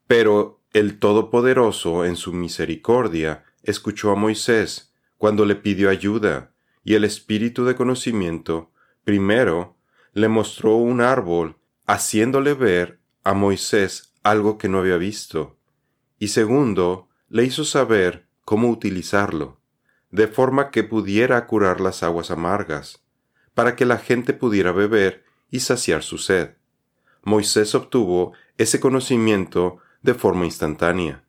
Pero 0.07 0.59
el 0.73 0.99
Todopoderoso, 0.99 2.03
en 2.03 2.15
su 2.15 2.33
misericordia, 2.33 3.45
escuchó 3.63 4.11
a 4.11 4.15
Moisés 4.15 4.93
cuando 5.17 5.45
le 5.45 5.55
pidió 5.55 5.89
ayuda, 5.89 6.51
y 6.83 6.95
el 6.95 7.03
espíritu 7.03 7.65
de 7.65 7.75
conocimiento, 7.75 8.71
primero, 9.03 9.75
le 10.13 10.27
mostró 10.27 10.75
un 10.75 11.01
árbol 11.01 11.57
haciéndole 11.85 12.53
ver 12.53 12.99
a 13.23 13.33
Moisés 13.33 14.13
algo 14.23 14.57
que 14.57 14.69
no 14.69 14.79
había 14.79 14.97
visto, 14.97 15.57
y 16.17 16.29
segundo, 16.29 17.09
le 17.29 17.43
hizo 17.43 17.63
saber 17.63 18.27
cómo 18.45 18.69
utilizarlo, 18.69 19.59
de 20.11 20.27
forma 20.27 20.71
que 20.71 20.83
pudiera 20.83 21.45
curar 21.47 21.81
las 21.81 22.01
aguas 22.03 22.31
amargas, 22.31 23.03
para 23.53 23.75
que 23.75 23.85
la 23.85 23.97
gente 23.97 24.33
pudiera 24.33 24.71
beber 24.71 25.23
y 25.51 25.59
saciar 25.59 26.03
su 26.03 26.17
sed. 26.17 26.55
Moisés 27.23 27.75
obtuvo 27.75 28.33
ese 28.57 28.79
conocimiento 28.79 29.77
de 30.01 30.13
forma 30.13 30.45
instantánea. 30.45 31.23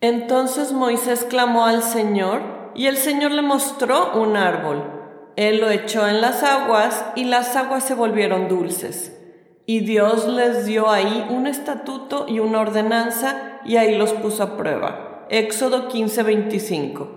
Entonces 0.00 0.72
Moisés 0.72 1.26
clamó 1.28 1.66
al 1.66 1.82
Señor, 1.82 2.72
y 2.74 2.86
el 2.86 2.96
Señor 2.96 3.32
le 3.32 3.42
mostró 3.42 4.14
un 4.20 4.36
árbol. 4.36 4.82
Él 5.36 5.60
lo 5.60 5.70
echó 5.70 6.06
en 6.06 6.20
las 6.20 6.42
aguas, 6.42 7.04
y 7.16 7.24
las 7.24 7.56
aguas 7.56 7.84
se 7.84 7.94
volvieron 7.94 8.48
dulces. 8.48 9.16
Y 9.66 9.80
Dios 9.80 10.26
les 10.26 10.66
dio 10.66 10.90
ahí 10.90 11.26
un 11.30 11.46
estatuto 11.46 12.26
y 12.28 12.40
una 12.40 12.60
ordenanza 12.60 13.60
y 13.64 13.76
ahí 13.76 13.96
los 13.96 14.12
puso 14.14 14.42
a 14.42 14.56
prueba. 14.56 15.26
Éxodo 15.30 15.88
15:25. 15.88 17.08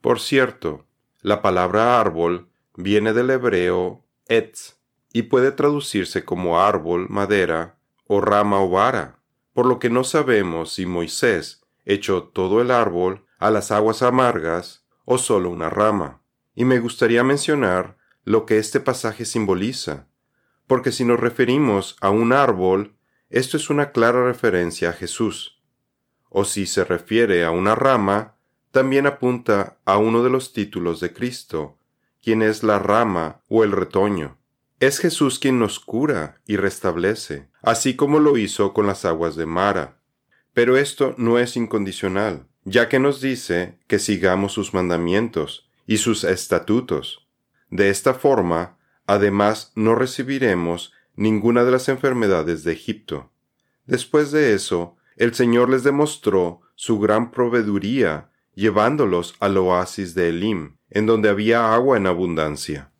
Por 0.00 0.18
cierto, 0.18 0.84
la 1.22 1.40
palabra 1.40 2.00
árbol 2.00 2.48
viene 2.74 3.12
del 3.12 3.30
hebreo 3.30 4.02
etz 4.26 4.76
y 5.12 5.22
puede 5.22 5.52
traducirse 5.52 6.24
como 6.24 6.60
árbol, 6.60 7.06
madera 7.08 7.76
o 8.06 8.20
rama 8.20 8.60
o 8.60 8.68
vara, 8.68 9.20
por 9.54 9.64
lo 9.64 9.78
que 9.78 9.88
no 9.88 10.04
sabemos 10.04 10.74
si 10.74 10.84
Moisés 10.84 11.62
echó 11.86 12.24
todo 12.24 12.60
el 12.60 12.70
árbol 12.70 13.24
a 13.38 13.50
las 13.50 13.70
aguas 13.70 14.02
amargas 14.02 14.84
o 15.06 15.16
solo 15.16 15.48
una 15.48 15.70
rama. 15.70 16.22
Y 16.54 16.66
me 16.66 16.78
gustaría 16.78 17.24
mencionar 17.24 17.96
lo 18.24 18.44
que 18.44 18.58
este 18.58 18.80
pasaje 18.80 19.24
simboliza 19.24 20.08
porque 20.66 20.92
si 20.92 21.04
nos 21.04 21.20
referimos 21.20 21.96
a 22.00 22.10
un 22.10 22.32
árbol, 22.32 22.96
esto 23.30 23.56
es 23.56 23.70
una 23.70 23.92
clara 23.92 24.24
referencia 24.24 24.90
a 24.90 24.92
Jesús. 24.92 25.62
O 26.28 26.44
si 26.44 26.66
se 26.66 26.84
refiere 26.84 27.44
a 27.44 27.50
una 27.50 27.74
rama, 27.74 28.36
también 28.70 29.06
apunta 29.06 29.78
a 29.84 29.98
uno 29.98 30.22
de 30.22 30.30
los 30.30 30.52
títulos 30.52 31.00
de 31.00 31.12
Cristo, 31.12 31.78
quien 32.22 32.42
es 32.42 32.62
la 32.62 32.78
rama 32.78 33.42
o 33.48 33.62
el 33.62 33.72
retoño. 33.72 34.38
Es 34.84 34.98
Jesús 34.98 35.38
quien 35.38 35.58
nos 35.58 35.80
cura 35.80 36.40
y 36.46 36.56
restablece, 36.56 37.48
así 37.62 37.96
como 37.96 38.18
lo 38.18 38.36
hizo 38.36 38.74
con 38.74 38.86
las 38.86 39.04
aguas 39.04 39.34
de 39.34 39.46
Mara. 39.46 39.98
Pero 40.52 40.76
esto 40.76 41.14
no 41.16 41.38
es 41.38 41.56
incondicional, 41.56 42.46
ya 42.64 42.88
que 42.88 42.98
nos 42.98 43.20
dice 43.20 43.78
que 43.86 43.98
sigamos 43.98 44.52
sus 44.52 44.74
mandamientos 44.74 45.68
y 45.86 45.96
sus 45.96 46.24
estatutos. 46.24 47.26
De 47.70 47.88
esta 47.88 48.14
forma, 48.14 48.76
Además, 49.06 49.72
no 49.74 49.94
recibiremos 49.94 50.92
ninguna 51.14 51.64
de 51.64 51.70
las 51.70 51.88
enfermedades 51.88 52.64
de 52.64 52.72
Egipto. 52.72 53.30
Después 53.86 54.32
de 54.32 54.54
eso, 54.54 54.96
el 55.16 55.34
Señor 55.34 55.68
les 55.68 55.84
demostró 55.84 56.62
su 56.74 56.98
gran 56.98 57.30
proveeduría, 57.30 58.30
llevándolos 58.54 59.34
al 59.40 59.56
oasis 59.58 60.14
de 60.14 60.30
Elim, 60.30 60.76
en 60.90 61.06
donde 61.06 61.28
había 61.28 61.74
agua 61.74 61.96
en 61.96 62.06
abundancia. 62.06 62.90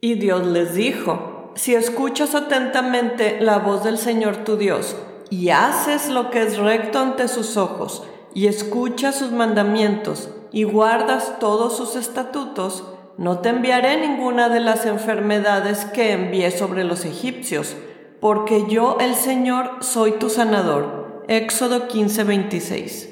Y 0.00 0.14
Dios 0.14 0.46
les 0.46 0.74
dijo, 0.74 1.52
si 1.56 1.74
escuchas 1.74 2.36
atentamente 2.36 3.40
la 3.40 3.58
voz 3.58 3.82
del 3.82 3.98
Señor 3.98 4.44
tu 4.44 4.56
Dios, 4.56 4.96
y 5.28 5.50
haces 5.50 6.08
lo 6.08 6.30
que 6.30 6.42
es 6.42 6.56
recto 6.56 7.00
ante 7.00 7.26
sus 7.26 7.56
ojos, 7.56 8.04
y 8.32 8.46
escuchas 8.46 9.18
sus 9.18 9.32
mandamientos, 9.32 10.30
y 10.52 10.62
guardas 10.62 11.40
todos 11.40 11.76
sus 11.76 11.96
estatutos, 11.96 12.84
no 13.16 13.40
te 13.40 13.48
enviaré 13.48 14.00
ninguna 14.00 14.48
de 14.48 14.60
las 14.60 14.86
enfermedades 14.86 15.84
que 15.86 16.12
envié 16.12 16.52
sobre 16.52 16.84
los 16.84 17.04
egipcios, 17.04 17.74
porque 18.20 18.64
yo 18.68 18.98
el 19.00 19.16
Señor 19.16 19.78
soy 19.80 20.12
tu 20.12 20.30
sanador. 20.30 21.24
Éxodo 21.26 21.88
15:26. 21.88 23.08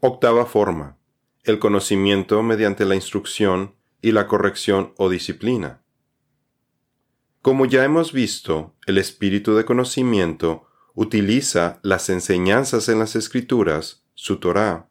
Octava 0.00 0.46
forma. 0.46 0.96
El 1.44 1.58
conocimiento 1.58 2.42
mediante 2.42 2.86
la 2.86 2.94
instrucción 2.94 3.74
y 4.02 4.12
la 4.12 4.26
corrección 4.26 4.92
o 4.96 5.08
disciplina. 5.08 5.82
Como 7.42 7.66
ya 7.66 7.84
hemos 7.84 8.12
visto, 8.12 8.74
el 8.86 8.98
espíritu 8.98 9.54
de 9.54 9.64
conocimiento 9.64 10.66
utiliza 10.94 11.80
las 11.82 12.10
enseñanzas 12.10 12.88
en 12.88 12.98
las 12.98 13.16
escrituras, 13.16 14.04
su 14.14 14.38
Torah, 14.38 14.88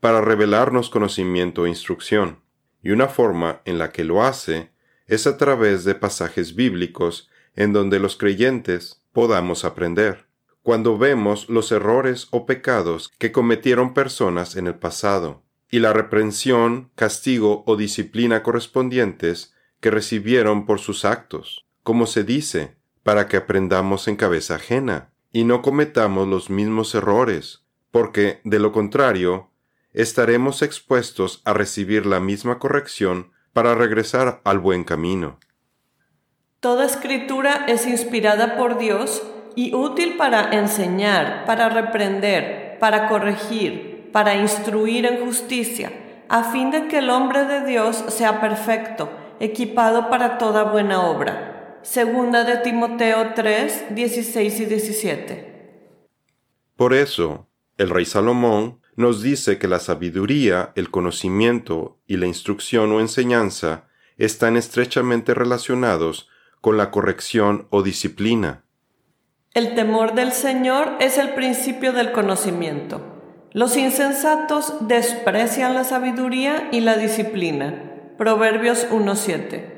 para 0.00 0.20
revelarnos 0.20 0.90
conocimiento 0.90 1.66
e 1.66 1.70
instrucción 1.70 2.40
y 2.82 2.90
una 2.90 3.08
forma 3.08 3.62
en 3.64 3.78
la 3.78 3.90
que 3.90 4.04
lo 4.04 4.22
hace 4.22 4.70
es 5.06 5.26
a 5.26 5.36
través 5.36 5.84
de 5.84 5.94
pasajes 5.94 6.54
bíblicos 6.54 7.28
en 7.56 7.72
donde 7.72 7.98
los 7.98 8.16
creyentes 8.16 9.02
podamos 9.12 9.64
aprender. 9.64 10.28
Cuando 10.62 10.98
vemos 10.98 11.48
los 11.48 11.72
errores 11.72 12.28
o 12.30 12.46
pecados 12.46 13.10
que 13.18 13.32
cometieron 13.32 13.94
personas 13.94 14.54
en 14.54 14.66
el 14.66 14.76
pasado, 14.76 15.42
y 15.70 15.80
la 15.80 15.92
reprensión, 15.92 16.90
castigo 16.94 17.62
o 17.66 17.76
disciplina 17.76 18.42
correspondientes 18.42 19.54
que 19.80 19.90
recibieron 19.90 20.66
por 20.66 20.80
sus 20.80 21.04
actos, 21.04 21.66
como 21.82 22.06
se 22.06 22.24
dice, 22.24 22.76
para 23.02 23.28
que 23.28 23.36
aprendamos 23.36 24.08
en 24.08 24.16
cabeza 24.16 24.56
ajena 24.56 25.10
y 25.32 25.44
no 25.44 25.62
cometamos 25.62 26.26
los 26.26 26.50
mismos 26.50 26.94
errores, 26.94 27.62
porque, 27.90 28.40
de 28.44 28.58
lo 28.58 28.72
contrario, 28.72 29.50
estaremos 29.92 30.62
expuestos 30.62 31.42
a 31.44 31.52
recibir 31.52 32.06
la 32.06 32.20
misma 32.20 32.58
corrección 32.58 33.30
para 33.52 33.74
regresar 33.74 34.40
al 34.44 34.58
buen 34.58 34.84
camino. 34.84 35.38
Toda 36.60 36.86
escritura 36.86 37.64
es 37.68 37.86
inspirada 37.86 38.56
por 38.56 38.78
Dios 38.78 39.22
y 39.54 39.74
útil 39.74 40.16
para 40.16 40.50
enseñar, 40.50 41.44
para 41.46 41.68
reprender, 41.68 42.78
para 42.78 43.08
corregir, 43.08 43.87
para 44.12 44.36
instruir 44.36 45.06
en 45.06 45.24
justicia, 45.24 45.92
a 46.28 46.44
fin 46.52 46.70
de 46.70 46.88
que 46.88 46.98
el 46.98 47.10
hombre 47.10 47.44
de 47.44 47.64
Dios 47.64 48.04
sea 48.08 48.40
perfecto, 48.40 49.10
equipado 49.40 50.10
para 50.10 50.38
toda 50.38 50.64
buena 50.64 51.02
obra. 51.02 51.80
Segunda 51.82 52.44
de 52.44 52.58
Timoteo 52.58 53.32
3, 53.34 53.94
16 53.94 54.60
y 54.60 54.64
17. 54.66 55.88
Por 56.76 56.94
eso, 56.94 57.48
el 57.76 57.90
rey 57.90 58.04
Salomón 58.04 58.80
nos 58.96 59.22
dice 59.22 59.58
que 59.58 59.68
la 59.68 59.78
sabiduría, 59.78 60.72
el 60.74 60.90
conocimiento 60.90 61.98
y 62.06 62.16
la 62.16 62.26
instrucción 62.26 62.92
o 62.92 63.00
enseñanza 63.00 63.88
están 64.16 64.56
estrechamente 64.56 65.34
relacionados 65.34 66.28
con 66.60 66.76
la 66.76 66.90
corrección 66.90 67.68
o 67.70 67.82
disciplina. 67.82 68.64
El 69.54 69.74
temor 69.74 70.14
del 70.14 70.32
Señor 70.32 70.96
es 71.00 71.16
el 71.16 71.30
principio 71.30 71.92
del 71.92 72.12
conocimiento. 72.12 73.17
Los 73.52 73.78
insensatos 73.78 74.74
desprecian 74.82 75.72
la 75.72 75.84
sabiduría 75.84 76.68
y 76.70 76.80
la 76.80 76.96
disciplina. 76.96 77.82
Proverbios 78.18 78.86
1.7. 78.90 79.74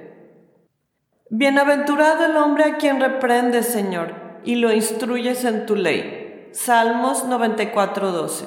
Bienaventurado 1.31 2.25
el 2.25 2.37
hombre 2.37 2.65
a 2.65 2.79
quien 2.79 3.01
reprendes, 3.01 3.67
Señor, 3.67 4.15
y 4.45 4.57
lo 4.57 4.73
instruyes 4.73 5.45
en 5.45 5.67
tu 5.67 5.77
ley. 5.77 6.49
Salmos 6.53 7.25
94.12. 7.27 8.47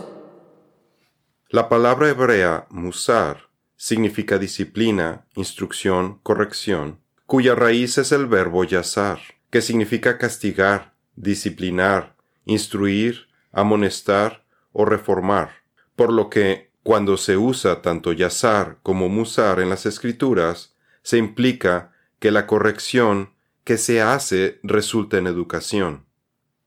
La 1.47 1.69
palabra 1.69 2.09
hebrea 2.09 2.67
musar 2.69 3.49
significa 3.77 4.37
disciplina, 4.37 5.25
instrucción, 5.35 6.19
corrección, 6.21 6.99
cuya 7.25 7.55
raíz 7.55 7.97
es 7.97 8.11
el 8.11 8.27
verbo 8.27 8.65
yazar, 8.65 9.19
que 9.49 9.61
significa 9.61 10.17
castigar, 10.17 10.95
disciplinar, 11.15 12.17
instruir, 12.43 13.29
amonestar 13.53 14.42
o 14.73 14.85
reformar, 14.85 15.51
por 15.95 16.11
lo 16.11 16.29
que 16.29 16.71
cuando 16.83 17.15
se 17.15 17.37
usa 17.37 17.81
tanto 17.81 18.11
yazar 18.11 18.77
como 18.83 19.07
musar 19.07 19.61
en 19.61 19.69
las 19.69 19.85
escrituras, 19.85 20.75
se 21.01 21.17
implica 21.17 21.91
que 22.19 22.31
la 22.31 22.45
corrección 22.45 23.33
que 23.63 23.77
se 23.77 24.01
hace 24.01 24.59
resulta 24.63 25.17
en 25.17 25.27
educación. 25.27 26.05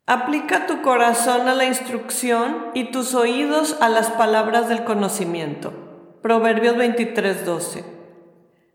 Aplica 0.06 0.66
tu 0.66 0.82
corazón 0.82 1.48
a 1.48 1.54
la 1.54 1.66
instrucción 1.66 2.68
y 2.74 2.92
tus 2.92 3.14
oídos 3.14 3.76
a 3.80 3.88
las 3.88 4.08
palabras 4.10 4.68
del 4.68 4.84
conocimiento. 4.84 5.72
Proverbios 6.22 6.76
23:12. 6.76 7.84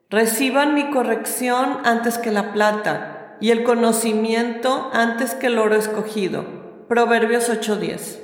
Reciban 0.10 0.74
mi 0.74 0.90
corrección 0.92 1.80
antes 1.86 2.18
que 2.18 2.32
la 2.32 2.54
plata 2.54 3.38
y 3.40 3.52
el 3.52 3.64
conocimiento 3.64 4.90
antes 4.94 5.34
que 5.34 5.48
el 5.48 5.58
oro 5.58 5.76
escogido. 5.76 6.46
Proverbios 6.88 7.50
8:10. 7.50 8.21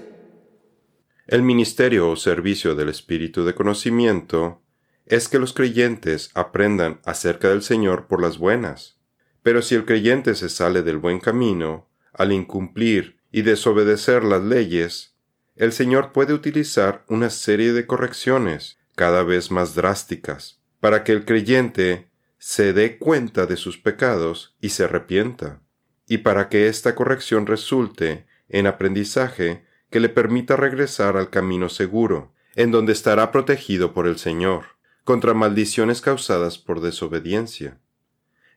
El 1.28 1.44
ministerio 1.44 2.10
o 2.10 2.16
servicio 2.16 2.74
del 2.74 2.88
Espíritu 2.88 3.44
de 3.44 3.54
conocimiento 3.54 4.62
es 5.06 5.28
que 5.28 5.40
los 5.40 5.52
creyentes 5.52 6.32
aprendan 6.36 7.02
acerca 7.04 7.50
del 7.50 7.64
Señor 7.64 8.08
por 8.08 8.22
las 8.22 8.38
buenas. 8.38 8.98
Pero 9.44 9.62
si 9.62 9.76
el 9.76 9.84
creyente 9.84 10.36
se 10.36 10.48
sale 10.48 10.84
del 10.84 10.98
buen 10.98 11.20
camino, 11.20 11.90
al 12.14 12.32
incumplir 12.32 13.18
y 13.30 13.42
desobedecer 13.42 14.24
las 14.24 14.42
leyes, 14.42 15.18
el 15.58 15.74
Señor 15.74 16.14
puede 16.14 16.34
utilizar 16.34 17.04
una 17.10 17.30
serie 17.30 17.74
de 17.74 17.86
correcciones 17.86 18.80
cada 18.96 19.24
vez 19.24 19.52
más 19.52 19.76
drásticas 19.76 20.62
para 20.80 21.04
que 21.04 21.12
el 21.12 21.26
creyente 21.26 22.08
se 22.38 22.72
dé 22.72 22.98
cuenta 22.98 23.46
de 23.46 23.58
sus 23.58 23.78
pecados 23.78 24.56
y 24.62 24.70
se 24.70 24.86
arrepienta, 24.86 25.62
y 26.08 26.20
para 26.20 26.48
que 26.48 26.68
esta 26.68 26.96
corrección 26.96 27.48
resulte 27.48 28.28
en 28.48 28.66
aprendizaje 28.66 29.66
que 29.89 30.00
le 30.00 30.10
permita 30.10 30.56
regresar 30.56 31.17
al 31.17 31.30
camino 31.30 31.69
seguro, 31.69 32.34
en 32.56 32.71
donde 32.71 32.93
estará 32.93 33.32
protegido 33.32 33.93
por 33.93 34.08
el 34.08 34.17
Señor 34.17 34.78
contra 35.04 35.34
maldiciones 35.34 36.02
causadas 36.02 36.58
por 36.58 36.82
desobediencia. 36.82 37.80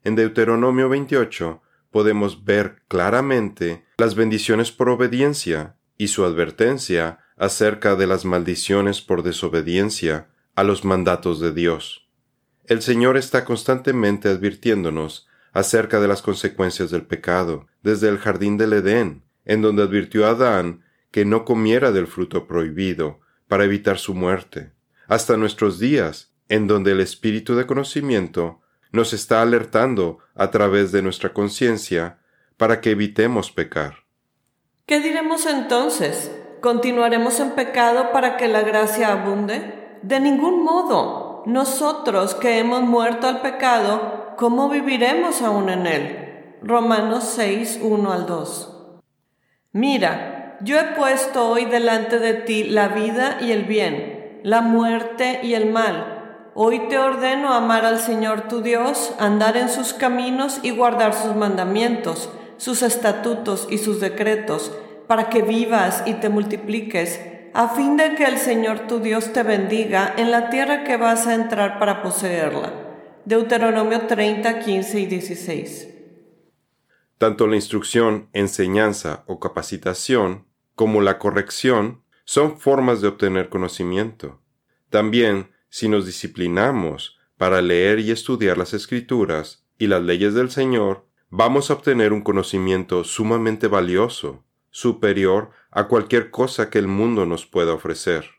En 0.02 0.16
Deuteronomio 0.16 0.88
28 0.88 1.62
podemos 1.90 2.44
ver 2.44 2.82
claramente 2.88 3.84
las 3.98 4.14
bendiciones 4.14 4.72
por 4.72 4.88
obediencia 4.88 5.76
y 5.96 6.08
su 6.08 6.24
advertencia 6.24 7.20
acerca 7.36 7.94
de 7.94 8.06
las 8.06 8.24
maldiciones 8.24 9.00
por 9.00 9.22
desobediencia 9.22 10.28
a 10.56 10.64
los 10.64 10.84
mandatos 10.84 11.40
de 11.40 11.52
Dios. 11.52 12.08
El 12.66 12.82
Señor 12.82 13.16
está 13.16 13.44
constantemente 13.44 14.28
advirtiéndonos 14.28 15.28
acerca 15.52 16.00
de 16.00 16.08
las 16.08 16.22
consecuencias 16.22 16.90
del 16.90 17.02
pecado, 17.02 17.66
desde 17.82 18.08
el 18.08 18.18
jardín 18.18 18.56
del 18.56 18.72
Edén, 18.72 19.22
en 19.44 19.62
donde 19.62 19.82
advirtió 19.82 20.26
a 20.26 20.30
Adán 20.30 20.82
que 21.10 21.24
no 21.24 21.44
comiera 21.44 21.92
del 21.92 22.06
fruto 22.06 22.46
prohibido 22.46 23.20
para 23.48 23.64
evitar 23.64 23.98
su 23.98 24.14
muerte, 24.14 24.72
hasta 25.08 25.36
nuestros 25.36 25.78
días, 25.78 26.32
en 26.48 26.66
donde 26.66 26.92
el 26.92 27.00
espíritu 27.00 27.56
de 27.56 27.66
conocimiento 27.66 28.60
nos 28.92 29.12
está 29.12 29.42
alertando 29.42 30.18
a 30.34 30.50
través 30.50 30.92
de 30.92 31.02
nuestra 31.02 31.32
conciencia 31.32 32.18
para 32.56 32.80
que 32.80 32.90
evitemos 32.90 33.50
pecar. 33.50 34.04
¿Qué 34.86 35.00
diremos 35.00 35.46
entonces? 35.46 36.30
¿Continuaremos 36.60 37.40
en 37.40 37.52
pecado 37.52 38.12
para 38.12 38.36
que 38.36 38.48
la 38.48 38.62
gracia 38.62 39.12
abunde? 39.12 39.98
De 40.02 40.20
ningún 40.20 40.64
modo. 40.64 41.42
Nosotros 41.46 42.34
que 42.34 42.58
hemos 42.58 42.82
muerto 42.82 43.26
al 43.26 43.40
pecado, 43.40 44.34
¿cómo 44.36 44.68
viviremos 44.68 45.40
aún 45.42 45.70
en 45.70 45.86
él? 45.86 46.56
Romanos 46.62 47.32
6, 47.34 47.78
1 47.82 48.12
al 48.12 48.26
2. 48.26 48.76
Mira, 49.72 50.39
yo 50.62 50.78
he 50.78 50.84
puesto 50.96 51.48
hoy 51.48 51.64
delante 51.64 52.18
de 52.18 52.34
ti 52.34 52.64
la 52.64 52.88
vida 52.88 53.38
y 53.40 53.52
el 53.52 53.64
bien, 53.64 54.40
la 54.42 54.60
muerte 54.60 55.40
y 55.42 55.54
el 55.54 55.70
mal 55.70 56.20
Hoy 56.54 56.88
te 56.88 56.98
ordeno 56.98 57.52
amar 57.54 57.86
al 57.86 58.00
Señor 58.00 58.48
tu 58.48 58.60
Dios, 58.60 59.14
andar 59.20 59.56
en 59.56 59.68
sus 59.68 59.94
caminos 59.94 60.58
y 60.62 60.72
guardar 60.72 61.14
sus 61.14 61.36
mandamientos, 61.36 62.28
sus 62.56 62.82
estatutos 62.82 63.68
y 63.70 63.78
sus 63.78 64.00
decretos, 64.00 64.72
para 65.06 65.30
que 65.30 65.42
vivas 65.42 66.02
y 66.06 66.14
te 66.14 66.28
multipliques, 66.28 67.20
a 67.54 67.68
fin 67.68 67.96
de 67.96 68.16
que 68.16 68.24
el 68.24 68.36
Señor 68.36 68.88
tu 68.88 68.98
Dios 68.98 69.32
te 69.32 69.44
bendiga 69.44 70.12
en 70.16 70.32
la 70.32 70.50
tierra 70.50 70.82
que 70.82 70.96
vas 70.96 71.28
a 71.28 71.34
entrar 71.34 71.78
para 71.78 72.02
poseerla. 72.02 72.72
Deuteronomio 73.24 74.08
30, 74.08 74.58
15 74.58 75.00
y 75.00 75.06
16. 75.06 75.88
Tanto 77.16 77.46
la 77.46 77.56
instrucción, 77.56 78.28
enseñanza 78.32 79.22
o 79.28 79.38
capacitación 79.38 80.49
como 80.80 81.02
la 81.02 81.18
corrección 81.18 82.00
son 82.24 82.58
formas 82.58 83.02
de 83.02 83.08
obtener 83.08 83.50
conocimiento. 83.50 84.40
También 84.88 85.50
si 85.68 85.90
nos 85.90 86.06
disciplinamos 86.06 87.18
para 87.36 87.60
leer 87.60 87.98
y 87.98 88.10
estudiar 88.10 88.56
las 88.56 88.72
escrituras 88.72 89.66
y 89.76 89.88
las 89.88 90.00
leyes 90.00 90.32
del 90.32 90.50
Señor, 90.50 91.04
vamos 91.28 91.70
a 91.70 91.74
obtener 91.74 92.14
un 92.14 92.22
conocimiento 92.22 93.04
sumamente 93.04 93.68
valioso, 93.68 94.42
superior 94.70 95.50
a 95.70 95.86
cualquier 95.86 96.30
cosa 96.30 96.70
que 96.70 96.78
el 96.78 96.88
mundo 96.88 97.26
nos 97.26 97.44
pueda 97.44 97.74
ofrecer. 97.74 98.30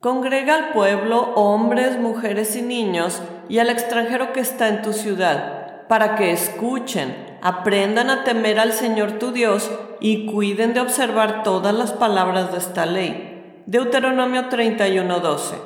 Congrega 0.00 0.54
al 0.54 0.72
pueblo, 0.72 1.34
hombres, 1.34 1.98
mujeres 1.98 2.56
y 2.56 2.62
niños, 2.62 3.20
y 3.50 3.58
al 3.58 3.68
extranjero 3.68 4.32
que 4.32 4.40
está 4.40 4.68
en 4.68 4.80
tu 4.80 4.94
ciudad, 4.94 5.61
para 5.92 6.16
que 6.16 6.32
escuchen, 6.32 7.36
aprendan 7.42 8.08
a 8.08 8.24
temer 8.24 8.58
al 8.58 8.72
Señor 8.72 9.18
tu 9.18 9.30
Dios 9.30 9.70
y 10.00 10.24
cuiden 10.24 10.72
de 10.72 10.80
observar 10.80 11.42
todas 11.42 11.74
las 11.74 11.92
palabras 11.92 12.50
de 12.50 12.56
esta 12.56 12.86
ley. 12.86 13.60
Deuteronomio 13.66 14.48
31:12 14.48 15.56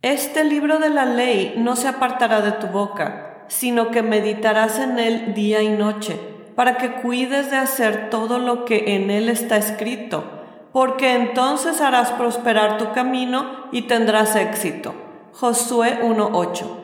este 0.00 0.42
libro 0.44 0.78
de 0.78 0.88
la 0.88 1.04
ley 1.04 1.52
no 1.58 1.76
se 1.76 1.86
apartará 1.86 2.40
de 2.40 2.52
tu 2.52 2.68
boca, 2.68 3.44
sino 3.48 3.90
que 3.90 4.02
meditarás 4.02 4.78
en 4.78 4.98
él 4.98 5.34
día 5.34 5.60
y 5.60 5.68
noche, 5.68 6.18
para 6.54 6.78
que 6.78 7.02
cuides 7.02 7.50
de 7.50 7.58
hacer 7.58 8.08
todo 8.08 8.38
lo 8.38 8.64
que 8.64 8.94
en 8.96 9.10
él 9.10 9.28
está 9.28 9.58
escrito, 9.58 10.24
porque 10.72 11.12
entonces 11.14 11.82
harás 11.82 12.10
prosperar 12.12 12.78
tu 12.78 12.92
camino 12.92 13.68
y 13.70 13.82
tendrás 13.82 14.34
éxito. 14.34 14.94
Josué 15.34 15.98
1.8 16.02 16.83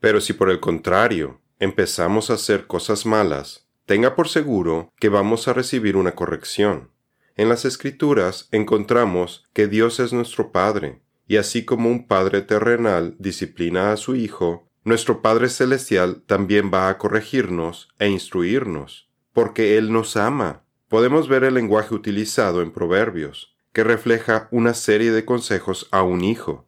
Pero 0.00 0.20
si 0.20 0.32
por 0.32 0.50
el 0.50 0.60
contrario 0.60 1.40
empezamos 1.58 2.30
a 2.30 2.34
hacer 2.34 2.66
cosas 2.66 3.06
malas, 3.06 3.66
tenga 3.86 4.14
por 4.14 4.28
seguro 4.28 4.92
que 5.00 5.08
vamos 5.08 5.48
a 5.48 5.52
recibir 5.52 5.96
una 5.96 6.14
corrección. 6.14 6.90
En 7.36 7.48
las 7.48 7.64
escrituras 7.64 8.48
encontramos 8.52 9.44
que 9.52 9.66
Dios 9.66 10.00
es 10.00 10.12
nuestro 10.12 10.52
Padre, 10.52 11.00
y 11.26 11.36
así 11.36 11.64
como 11.64 11.88
un 11.88 12.06
Padre 12.06 12.42
terrenal 12.42 13.16
disciplina 13.18 13.92
a 13.92 13.96
su 13.96 14.16
Hijo, 14.16 14.68
nuestro 14.84 15.20
Padre 15.22 15.48
Celestial 15.48 16.22
también 16.26 16.70
va 16.72 16.88
a 16.88 16.98
corregirnos 16.98 17.88
e 17.98 18.08
instruirnos, 18.08 19.08
porque 19.32 19.76
Él 19.78 19.92
nos 19.92 20.16
ama. 20.16 20.64
Podemos 20.88 21.28
ver 21.28 21.44
el 21.44 21.54
lenguaje 21.54 21.94
utilizado 21.94 22.62
en 22.62 22.72
Proverbios, 22.72 23.54
que 23.72 23.84
refleja 23.84 24.48
una 24.50 24.74
serie 24.74 25.12
de 25.12 25.24
consejos 25.24 25.88
a 25.90 26.02
un 26.02 26.24
hijo. 26.24 26.67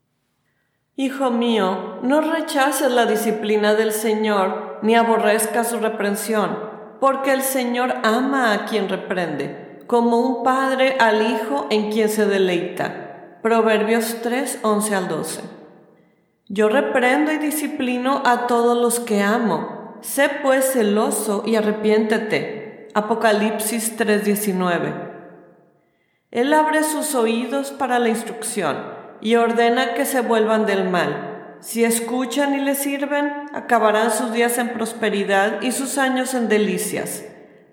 Hijo 1.00 1.30
mío, 1.30 1.96
no 2.02 2.20
rechaces 2.20 2.92
la 2.92 3.06
disciplina 3.06 3.72
del 3.72 3.90
Señor, 3.90 4.80
ni 4.82 4.96
aborrezcas 4.96 5.70
su 5.70 5.78
reprensión, 5.78 6.58
porque 7.00 7.32
el 7.32 7.40
Señor 7.40 7.94
ama 8.02 8.52
a 8.52 8.66
quien 8.66 8.86
reprende, 8.86 9.82
como 9.86 10.18
un 10.18 10.44
padre 10.44 10.98
al 11.00 11.22
hijo 11.22 11.68
en 11.70 11.90
quien 11.90 12.10
se 12.10 12.26
deleita. 12.26 13.38
Proverbios 13.42 14.18
3, 14.22 14.58
11 14.60 14.94
al 14.94 15.08
12. 15.08 15.40
Yo 16.48 16.68
reprendo 16.68 17.32
y 17.32 17.38
disciplino 17.38 18.20
a 18.26 18.46
todos 18.46 18.76
los 18.76 19.00
que 19.00 19.22
amo. 19.22 19.96
sé 20.02 20.28
pues 20.42 20.70
celoso 20.70 21.44
y 21.46 21.56
arrepiéntete. 21.56 22.90
Apocalipsis 22.92 23.96
3:19. 23.96 24.92
Él 26.30 26.52
abre 26.52 26.82
sus 26.82 27.14
oídos 27.14 27.70
para 27.70 27.98
la 27.98 28.10
instrucción 28.10 28.99
y 29.20 29.36
ordena 29.36 29.94
que 29.94 30.04
se 30.04 30.20
vuelvan 30.20 30.66
del 30.66 30.88
mal. 30.88 31.58
Si 31.60 31.84
escuchan 31.84 32.54
y 32.54 32.60
le 32.60 32.74
sirven, 32.74 33.30
acabarán 33.52 34.10
sus 34.10 34.32
días 34.32 34.56
en 34.58 34.70
prosperidad 34.70 35.60
y 35.60 35.72
sus 35.72 35.98
años 35.98 36.34
en 36.34 36.48
delicias. 36.48 37.24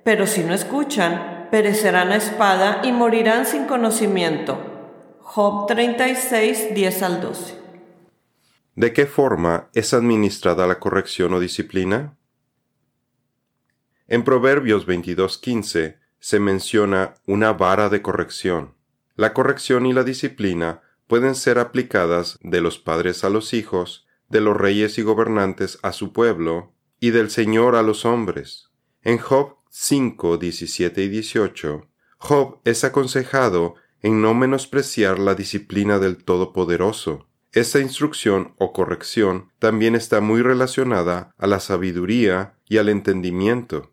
Pero 0.04 0.28
si 0.28 0.44
no 0.44 0.54
escuchan, 0.54 1.48
perecerán 1.52 2.12
a 2.12 2.18
espada 2.18 2.82
y 2.84 2.92
morirán 2.92 3.46
sin 3.46 3.66
conocimiento. 3.66 4.58
Job 5.22 5.68
36, 5.68 6.74
10 6.74 7.04
al 7.04 7.22
12. 7.22 7.56
¿De 8.76 8.94
qué 8.94 9.06
forma 9.06 9.70
es 9.74 9.94
administrada 9.94 10.68
la 10.68 10.80
corrección 10.80 11.34
o 11.34 11.40
disciplina? 11.40 12.18
En 14.08 14.24
Proverbios 14.24 14.86
22:15 14.86 15.98
se 16.20 16.40
menciona 16.40 17.16
una 17.26 17.54
vara 17.54 17.90
de 17.90 18.02
corrección. 18.02 18.76
La 19.16 19.34
corrección 19.34 19.86
y 19.86 19.94
la 19.94 20.04
disciplina 20.04 20.82
pueden 21.08 21.36
ser 21.36 21.58
aplicadas 21.58 22.38
de 22.42 22.62
los 22.62 22.78
padres 22.78 23.24
a 23.24 23.30
los 23.30 23.54
hijos, 23.54 24.06
de 24.30 24.42
los 24.42 24.56
reyes 24.56 24.98
y 24.98 25.02
gobernantes 25.02 25.80
a 25.82 25.94
su 25.94 26.14
pueblo, 26.14 26.74
y 27.00 27.12
del 27.12 27.30
Señor 27.30 27.76
a 27.76 27.82
los 27.82 28.06
hombres. 28.06 28.70
En 29.02 29.18
Job 29.18 29.56
5, 29.70 30.38
17 30.38 31.04
y 31.04 31.08
18, 31.08 31.88
Job 32.18 32.60
es 32.66 32.84
aconsejado 32.84 33.76
en 34.02 34.22
no 34.22 34.34
menospreciar 34.34 35.20
la 35.20 35.36
disciplina 35.36 36.00
del 36.00 36.24
Todopoderoso. 36.24 37.28
Esta 37.54 37.80
instrucción 37.80 38.54
o 38.58 38.74
corrección 38.74 39.52
también 39.60 39.96
está 39.96 40.20
muy 40.20 40.42
relacionada 40.42 41.34
a 41.38 41.48
la 41.48 41.60
sabiduría 41.60 42.56
y 42.68 42.78
al 42.78 42.90
entendimiento. 42.90 43.92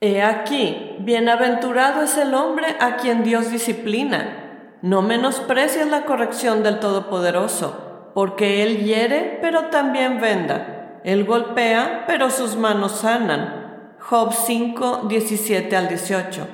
He 0.00 0.22
aquí, 0.22 0.96
bienaventurado 1.00 2.02
es 2.02 2.16
el 2.18 2.34
hombre 2.34 2.76
a 2.78 2.96
quien 2.96 3.24
Dios 3.24 3.50
disciplina. 3.50 4.43
No 4.84 5.00
menosprecies 5.00 5.86
la 5.86 6.04
corrección 6.04 6.62
del 6.62 6.78
Todopoderoso, 6.78 8.10
porque 8.12 8.62
Él 8.62 8.84
hiere, 8.84 9.38
pero 9.40 9.70
también 9.70 10.20
venda. 10.20 11.00
Él 11.04 11.24
golpea, 11.24 12.04
pero 12.06 12.28
sus 12.28 12.56
manos 12.56 12.92
sanan. 13.00 13.94
Job 13.98 14.34
5, 14.34 15.04
17 15.08 15.74
al 15.74 15.88
18. 15.88 16.46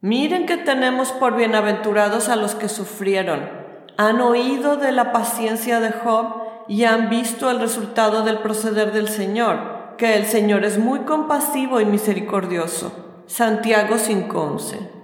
Miren 0.00 0.44
que 0.44 0.56
tenemos 0.56 1.12
por 1.12 1.36
bienaventurados 1.36 2.28
a 2.28 2.34
los 2.34 2.56
que 2.56 2.68
sufrieron. 2.68 3.48
Han 3.96 4.20
oído 4.20 4.76
de 4.76 4.90
la 4.90 5.12
paciencia 5.12 5.78
de 5.78 5.92
Job 5.92 6.66
y 6.66 6.82
han 6.82 7.10
visto 7.10 7.48
el 7.48 7.60
resultado 7.60 8.24
del 8.24 8.38
proceder 8.38 8.90
del 8.90 9.08
Señor, 9.08 9.94
que 9.98 10.16
el 10.16 10.26
Señor 10.26 10.64
es 10.64 10.78
muy 10.78 10.98
compasivo 11.02 11.80
y 11.80 11.84
misericordioso. 11.84 13.22
Santiago 13.28 13.98
5:11. 13.98 14.97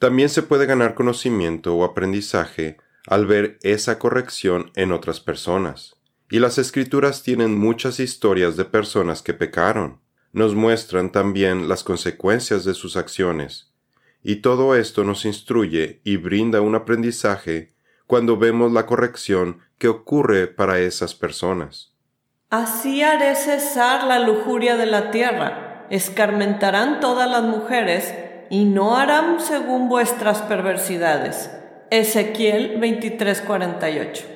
También 0.00 0.28
se 0.28 0.42
puede 0.42 0.66
ganar 0.66 0.96
conocimiento 0.96 1.76
o 1.76 1.84
aprendizaje 1.84 2.78
al 3.06 3.26
ver 3.26 3.60
esa 3.62 4.00
corrección 4.00 4.72
en 4.74 4.90
otras 4.90 5.20
personas. 5.20 5.94
Y 6.28 6.40
las 6.40 6.58
escrituras 6.58 7.22
tienen 7.22 7.56
muchas 7.56 8.00
historias 8.00 8.56
de 8.56 8.64
personas 8.64 9.22
que 9.22 9.34
pecaron. 9.34 10.00
Nos 10.32 10.56
muestran 10.56 11.12
también 11.12 11.68
las 11.68 11.84
consecuencias 11.84 12.64
de 12.64 12.74
sus 12.74 12.96
acciones 12.96 13.70
y 14.22 14.36
todo 14.36 14.74
esto 14.74 15.04
nos 15.04 15.24
instruye 15.24 16.00
y 16.04 16.16
brinda 16.16 16.60
un 16.60 16.74
aprendizaje 16.74 17.72
cuando 18.06 18.36
vemos 18.36 18.72
la 18.72 18.86
corrección 18.86 19.60
que 19.78 19.88
ocurre 19.88 20.46
para 20.46 20.78
esas 20.78 21.14
personas. 21.14 21.92
Así 22.50 23.02
haré 23.02 23.36
cesar 23.36 24.04
la 24.04 24.18
lujuria 24.18 24.76
de 24.76 24.86
la 24.86 25.10
tierra, 25.10 25.86
escarmentarán 25.90 27.00
todas 27.00 27.30
las 27.30 27.44
mujeres, 27.44 28.12
y 28.50 28.64
no 28.64 28.96
harán 28.96 29.40
según 29.40 29.88
vuestras 29.88 30.42
perversidades. 30.42 31.50
Ezequiel 31.90 32.78
23:48. 32.80 34.26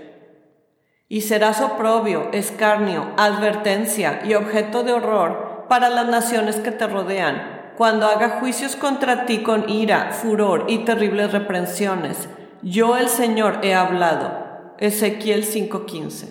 Y 1.09 1.21
serás 1.21 1.61
oprobio, 1.61 2.31
escarnio, 2.33 3.13
advertencia 3.17 4.23
y 4.25 4.35
objeto 4.35 4.85
de 4.85 4.93
horror 4.93 5.67
para 5.69 5.91
las 5.91 6.09
naciones 6.09 6.57
que 6.57 6.71
te 6.71 6.87
rodean 6.87 7.73
cuando 7.77 8.07
haga 8.07 8.39
juicios 8.41 8.77
contra 8.77 9.27
ti 9.27 9.43
con 9.43 9.69
ira, 9.69 10.13
furor 10.13 10.67
y 10.69 10.79
terribles 10.85 11.33
reprensiones. 11.33 12.29
Yo 12.63 12.97
el 12.97 13.09
Señor 13.09 13.59
he 13.63 13.75
hablado. 13.75 14.75
Ezequiel 14.79 15.45
5:15. 15.45 16.29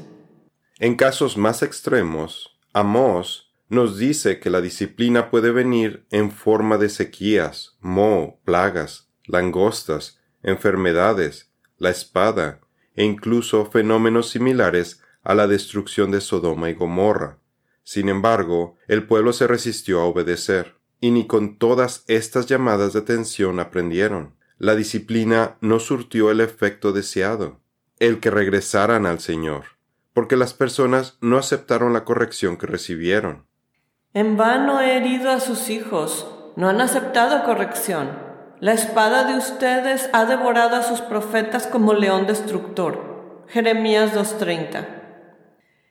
En 0.80 0.96
casos 0.96 1.38
más 1.38 1.62
extremos, 1.62 2.58
Amós 2.74 3.53
nos 3.70 3.98
dice 3.98 4.40
que 4.40 4.50
la 4.50 4.62
disciplina 4.62 5.30
puede 5.30 5.52
venir 5.52 6.06
en 6.12 6.32
forma 6.32 6.78
de 6.78 6.90
sequías, 6.90 7.78
moho, 7.82 8.40
plagas, 8.44 9.10
langostas, 9.26 10.20
enfermedades, 10.44 11.52
la 11.78 11.90
espada, 11.90 12.60
e 12.96 13.04
incluso 13.04 13.66
fenómenos 13.66 14.30
similares 14.30 15.02
a 15.24 15.34
la 15.34 15.48
destrucción 15.48 16.12
de 16.12 16.22
Sodoma 16.22 16.70
y 16.70 16.74
Gomorra. 16.74 17.40
Sin 17.84 18.10
embargo, 18.10 18.78
el 18.88 19.08
pueblo 19.08 19.34
se 19.34 19.48
resistió 19.48 20.02
a 20.02 20.06
obedecer 20.06 20.76
y 21.00 21.12
ni 21.12 21.28
con 21.28 21.58
todas 21.58 22.06
estas 22.08 22.46
llamadas 22.46 22.94
de 22.94 23.00
atención 23.00 23.60
aprendieron. 23.60 24.36
La 24.58 24.76
disciplina 24.76 25.58
no 25.60 25.80
surtió 25.80 26.32
el 26.32 26.40
efecto 26.40 26.94
deseado, 26.94 27.60
el 28.00 28.20
que 28.20 28.32
regresaran 28.32 29.06
al 29.06 29.20
Señor, 29.20 29.64
porque 30.14 30.38
las 30.38 30.54
personas 30.54 31.18
no 31.20 31.38
aceptaron 31.38 31.92
la 31.92 32.06
corrección 32.06 32.56
que 32.56 32.68
recibieron. 32.68 33.46
En 34.14 34.38
vano 34.38 34.80
he 34.80 34.98
herido 34.98 35.32
a 35.32 35.40
sus 35.40 35.70
hijos, 35.70 36.28
no 36.56 36.70
han 36.70 36.82
aceptado 36.82 37.44
corrección. 37.44 38.12
La 38.60 38.74
espada 38.74 39.24
de 39.26 39.38
ustedes 39.38 40.10
ha 40.14 40.26
devorado 40.26 40.76
a 40.76 40.84
sus 40.84 41.02
profetas 41.02 41.68
como 41.68 41.94
león 41.94 42.28
destructor. 42.28 43.44
Jeremías 43.48 44.14
2.30. 44.14 44.88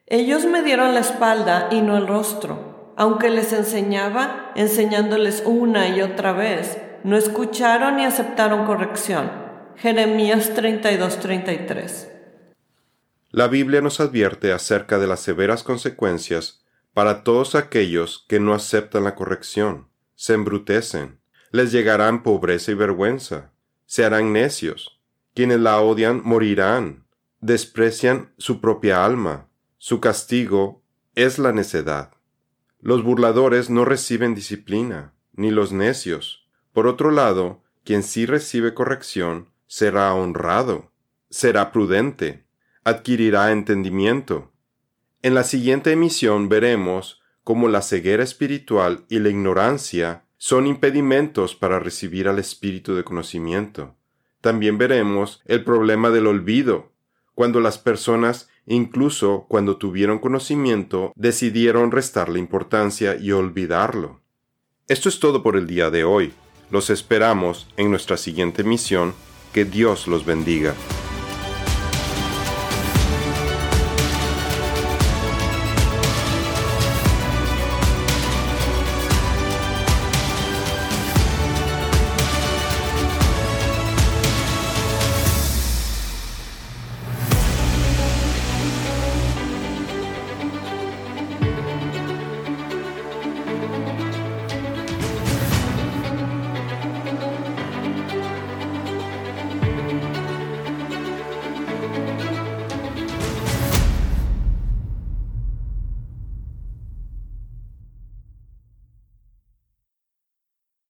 Ellos 0.07 0.47
me 0.47 0.63
dieron 0.63 0.95
la 0.95 1.01
espalda 1.01 1.69
y 1.71 1.81
no 1.81 1.97
el 1.97 2.07
rostro 2.07 2.73
aunque 2.97 3.31
les 3.31 3.53
enseñaba, 3.53 4.53
enseñándoles 4.55 5.43
una 5.47 5.89
y 5.89 6.03
otra 6.03 6.33
vez, 6.33 6.79
no 7.05 7.17
escucharon 7.17 7.97
ni 7.97 8.05
aceptaron 8.05 8.67
corrección. 8.67 9.31
Jeremías 9.77 10.55
32-33. 10.55 12.09
La 13.31 13.49
Biblia 13.49 13.81
nos 13.81 14.01
advierte 14.01 14.53
acerca 14.53 14.99
de 14.99 15.07
las 15.07 15.21
severas 15.21 15.63
consecuencias 15.63 16.62
para 16.95 17.25
todos 17.25 17.55
aquellos 17.55 18.25
que 18.29 18.41
no 18.41 18.55
aceptan 18.55 19.05
la 19.05 19.15
corrección, 19.15 19.89
se 20.15 20.35
embrutecen, 20.35 21.21
les 21.51 21.73
llegarán 21.73 22.23
pobreza 22.23 22.73
y 22.73 22.75
vergüenza, 22.75 23.53
se 23.87 24.05
harán 24.05 24.33
necios, 24.33 25.01
quienes 25.35 25.61
la 25.61 25.81
odian 25.81 26.21
morirán, 26.25 27.07
desprecian 27.41 28.33
su 28.39 28.61
propia 28.61 29.05
alma, 29.05 29.49
su 29.79 30.01
castigo 30.01 30.83
es 31.15 31.39
la 31.39 31.53
necedad. 31.53 32.13
Los 32.81 33.03
burladores 33.03 33.71
no 33.71 33.85
reciben 33.85 34.35
disciplina, 34.35 35.15
ni 35.33 35.51
los 35.51 35.73
necios. 35.73 36.49
Por 36.73 36.87
otro 36.87 37.11
lado, 37.11 37.63
quien 37.85 38.03
sí 38.03 38.27
recibe 38.27 38.75
corrección 38.75 39.51
será 39.67 40.15
honrado, 40.15 40.93
será 41.31 41.73
prudente, 41.73 42.47
adquirirá 42.85 43.53
entendimiento. 43.53 44.52
En 45.23 45.35
la 45.35 45.45
siguiente 45.45 45.93
emisión 45.93 46.49
veremos 46.49 47.23
cómo 47.45 47.69
la 47.69 47.83
ceguera 47.83 48.23
espiritual 48.23 49.05
y 49.09 49.19
la 49.19 49.29
ignorancia 49.31 50.25
son 50.37 50.67
impedimentos 50.67 51.55
para 51.55 51.79
recibir 51.79 52.29
al 52.29 52.39
espíritu 52.39 52.95
de 52.95 53.05
conocimiento. 53.05 53.95
También 54.41 54.79
veremos 54.79 55.41
el 55.47 55.63
problema 55.65 56.11
del 56.11 56.27
olvido, 56.27 56.91
cuando 57.35 57.61
las 57.61 57.79
personas 57.79 58.49
Incluso 58.67 59.47
cuando 59.49 59.77
tuvieron 59.77 60.19
conocimiento, 60.19 61.13
decidieron 61.17 61.91
restarle 61.91 62.39
importancia 62.39 63.17
y 63.17 63.33
olvidarlo. 63.33 64.21
Esto 64.89 65.09
es 65.09 65.19
todo 65.19 65.43
por 65.43 65.57
el 65.57 65.67
día 65.67 65.91
de 65.91 66.05
hoy. 66.05 66.33
Los 66.71 66.91
esperamos 66.91 67.69
en 67.77 67.91
nuestra 67.91 68.17
siguiente 68.17 68.63
misión. 68.63 69.15
Que 69.53 69.65
Dios 69.65 70.07
los 70.07 70.25
bendiga. 70.25 70.75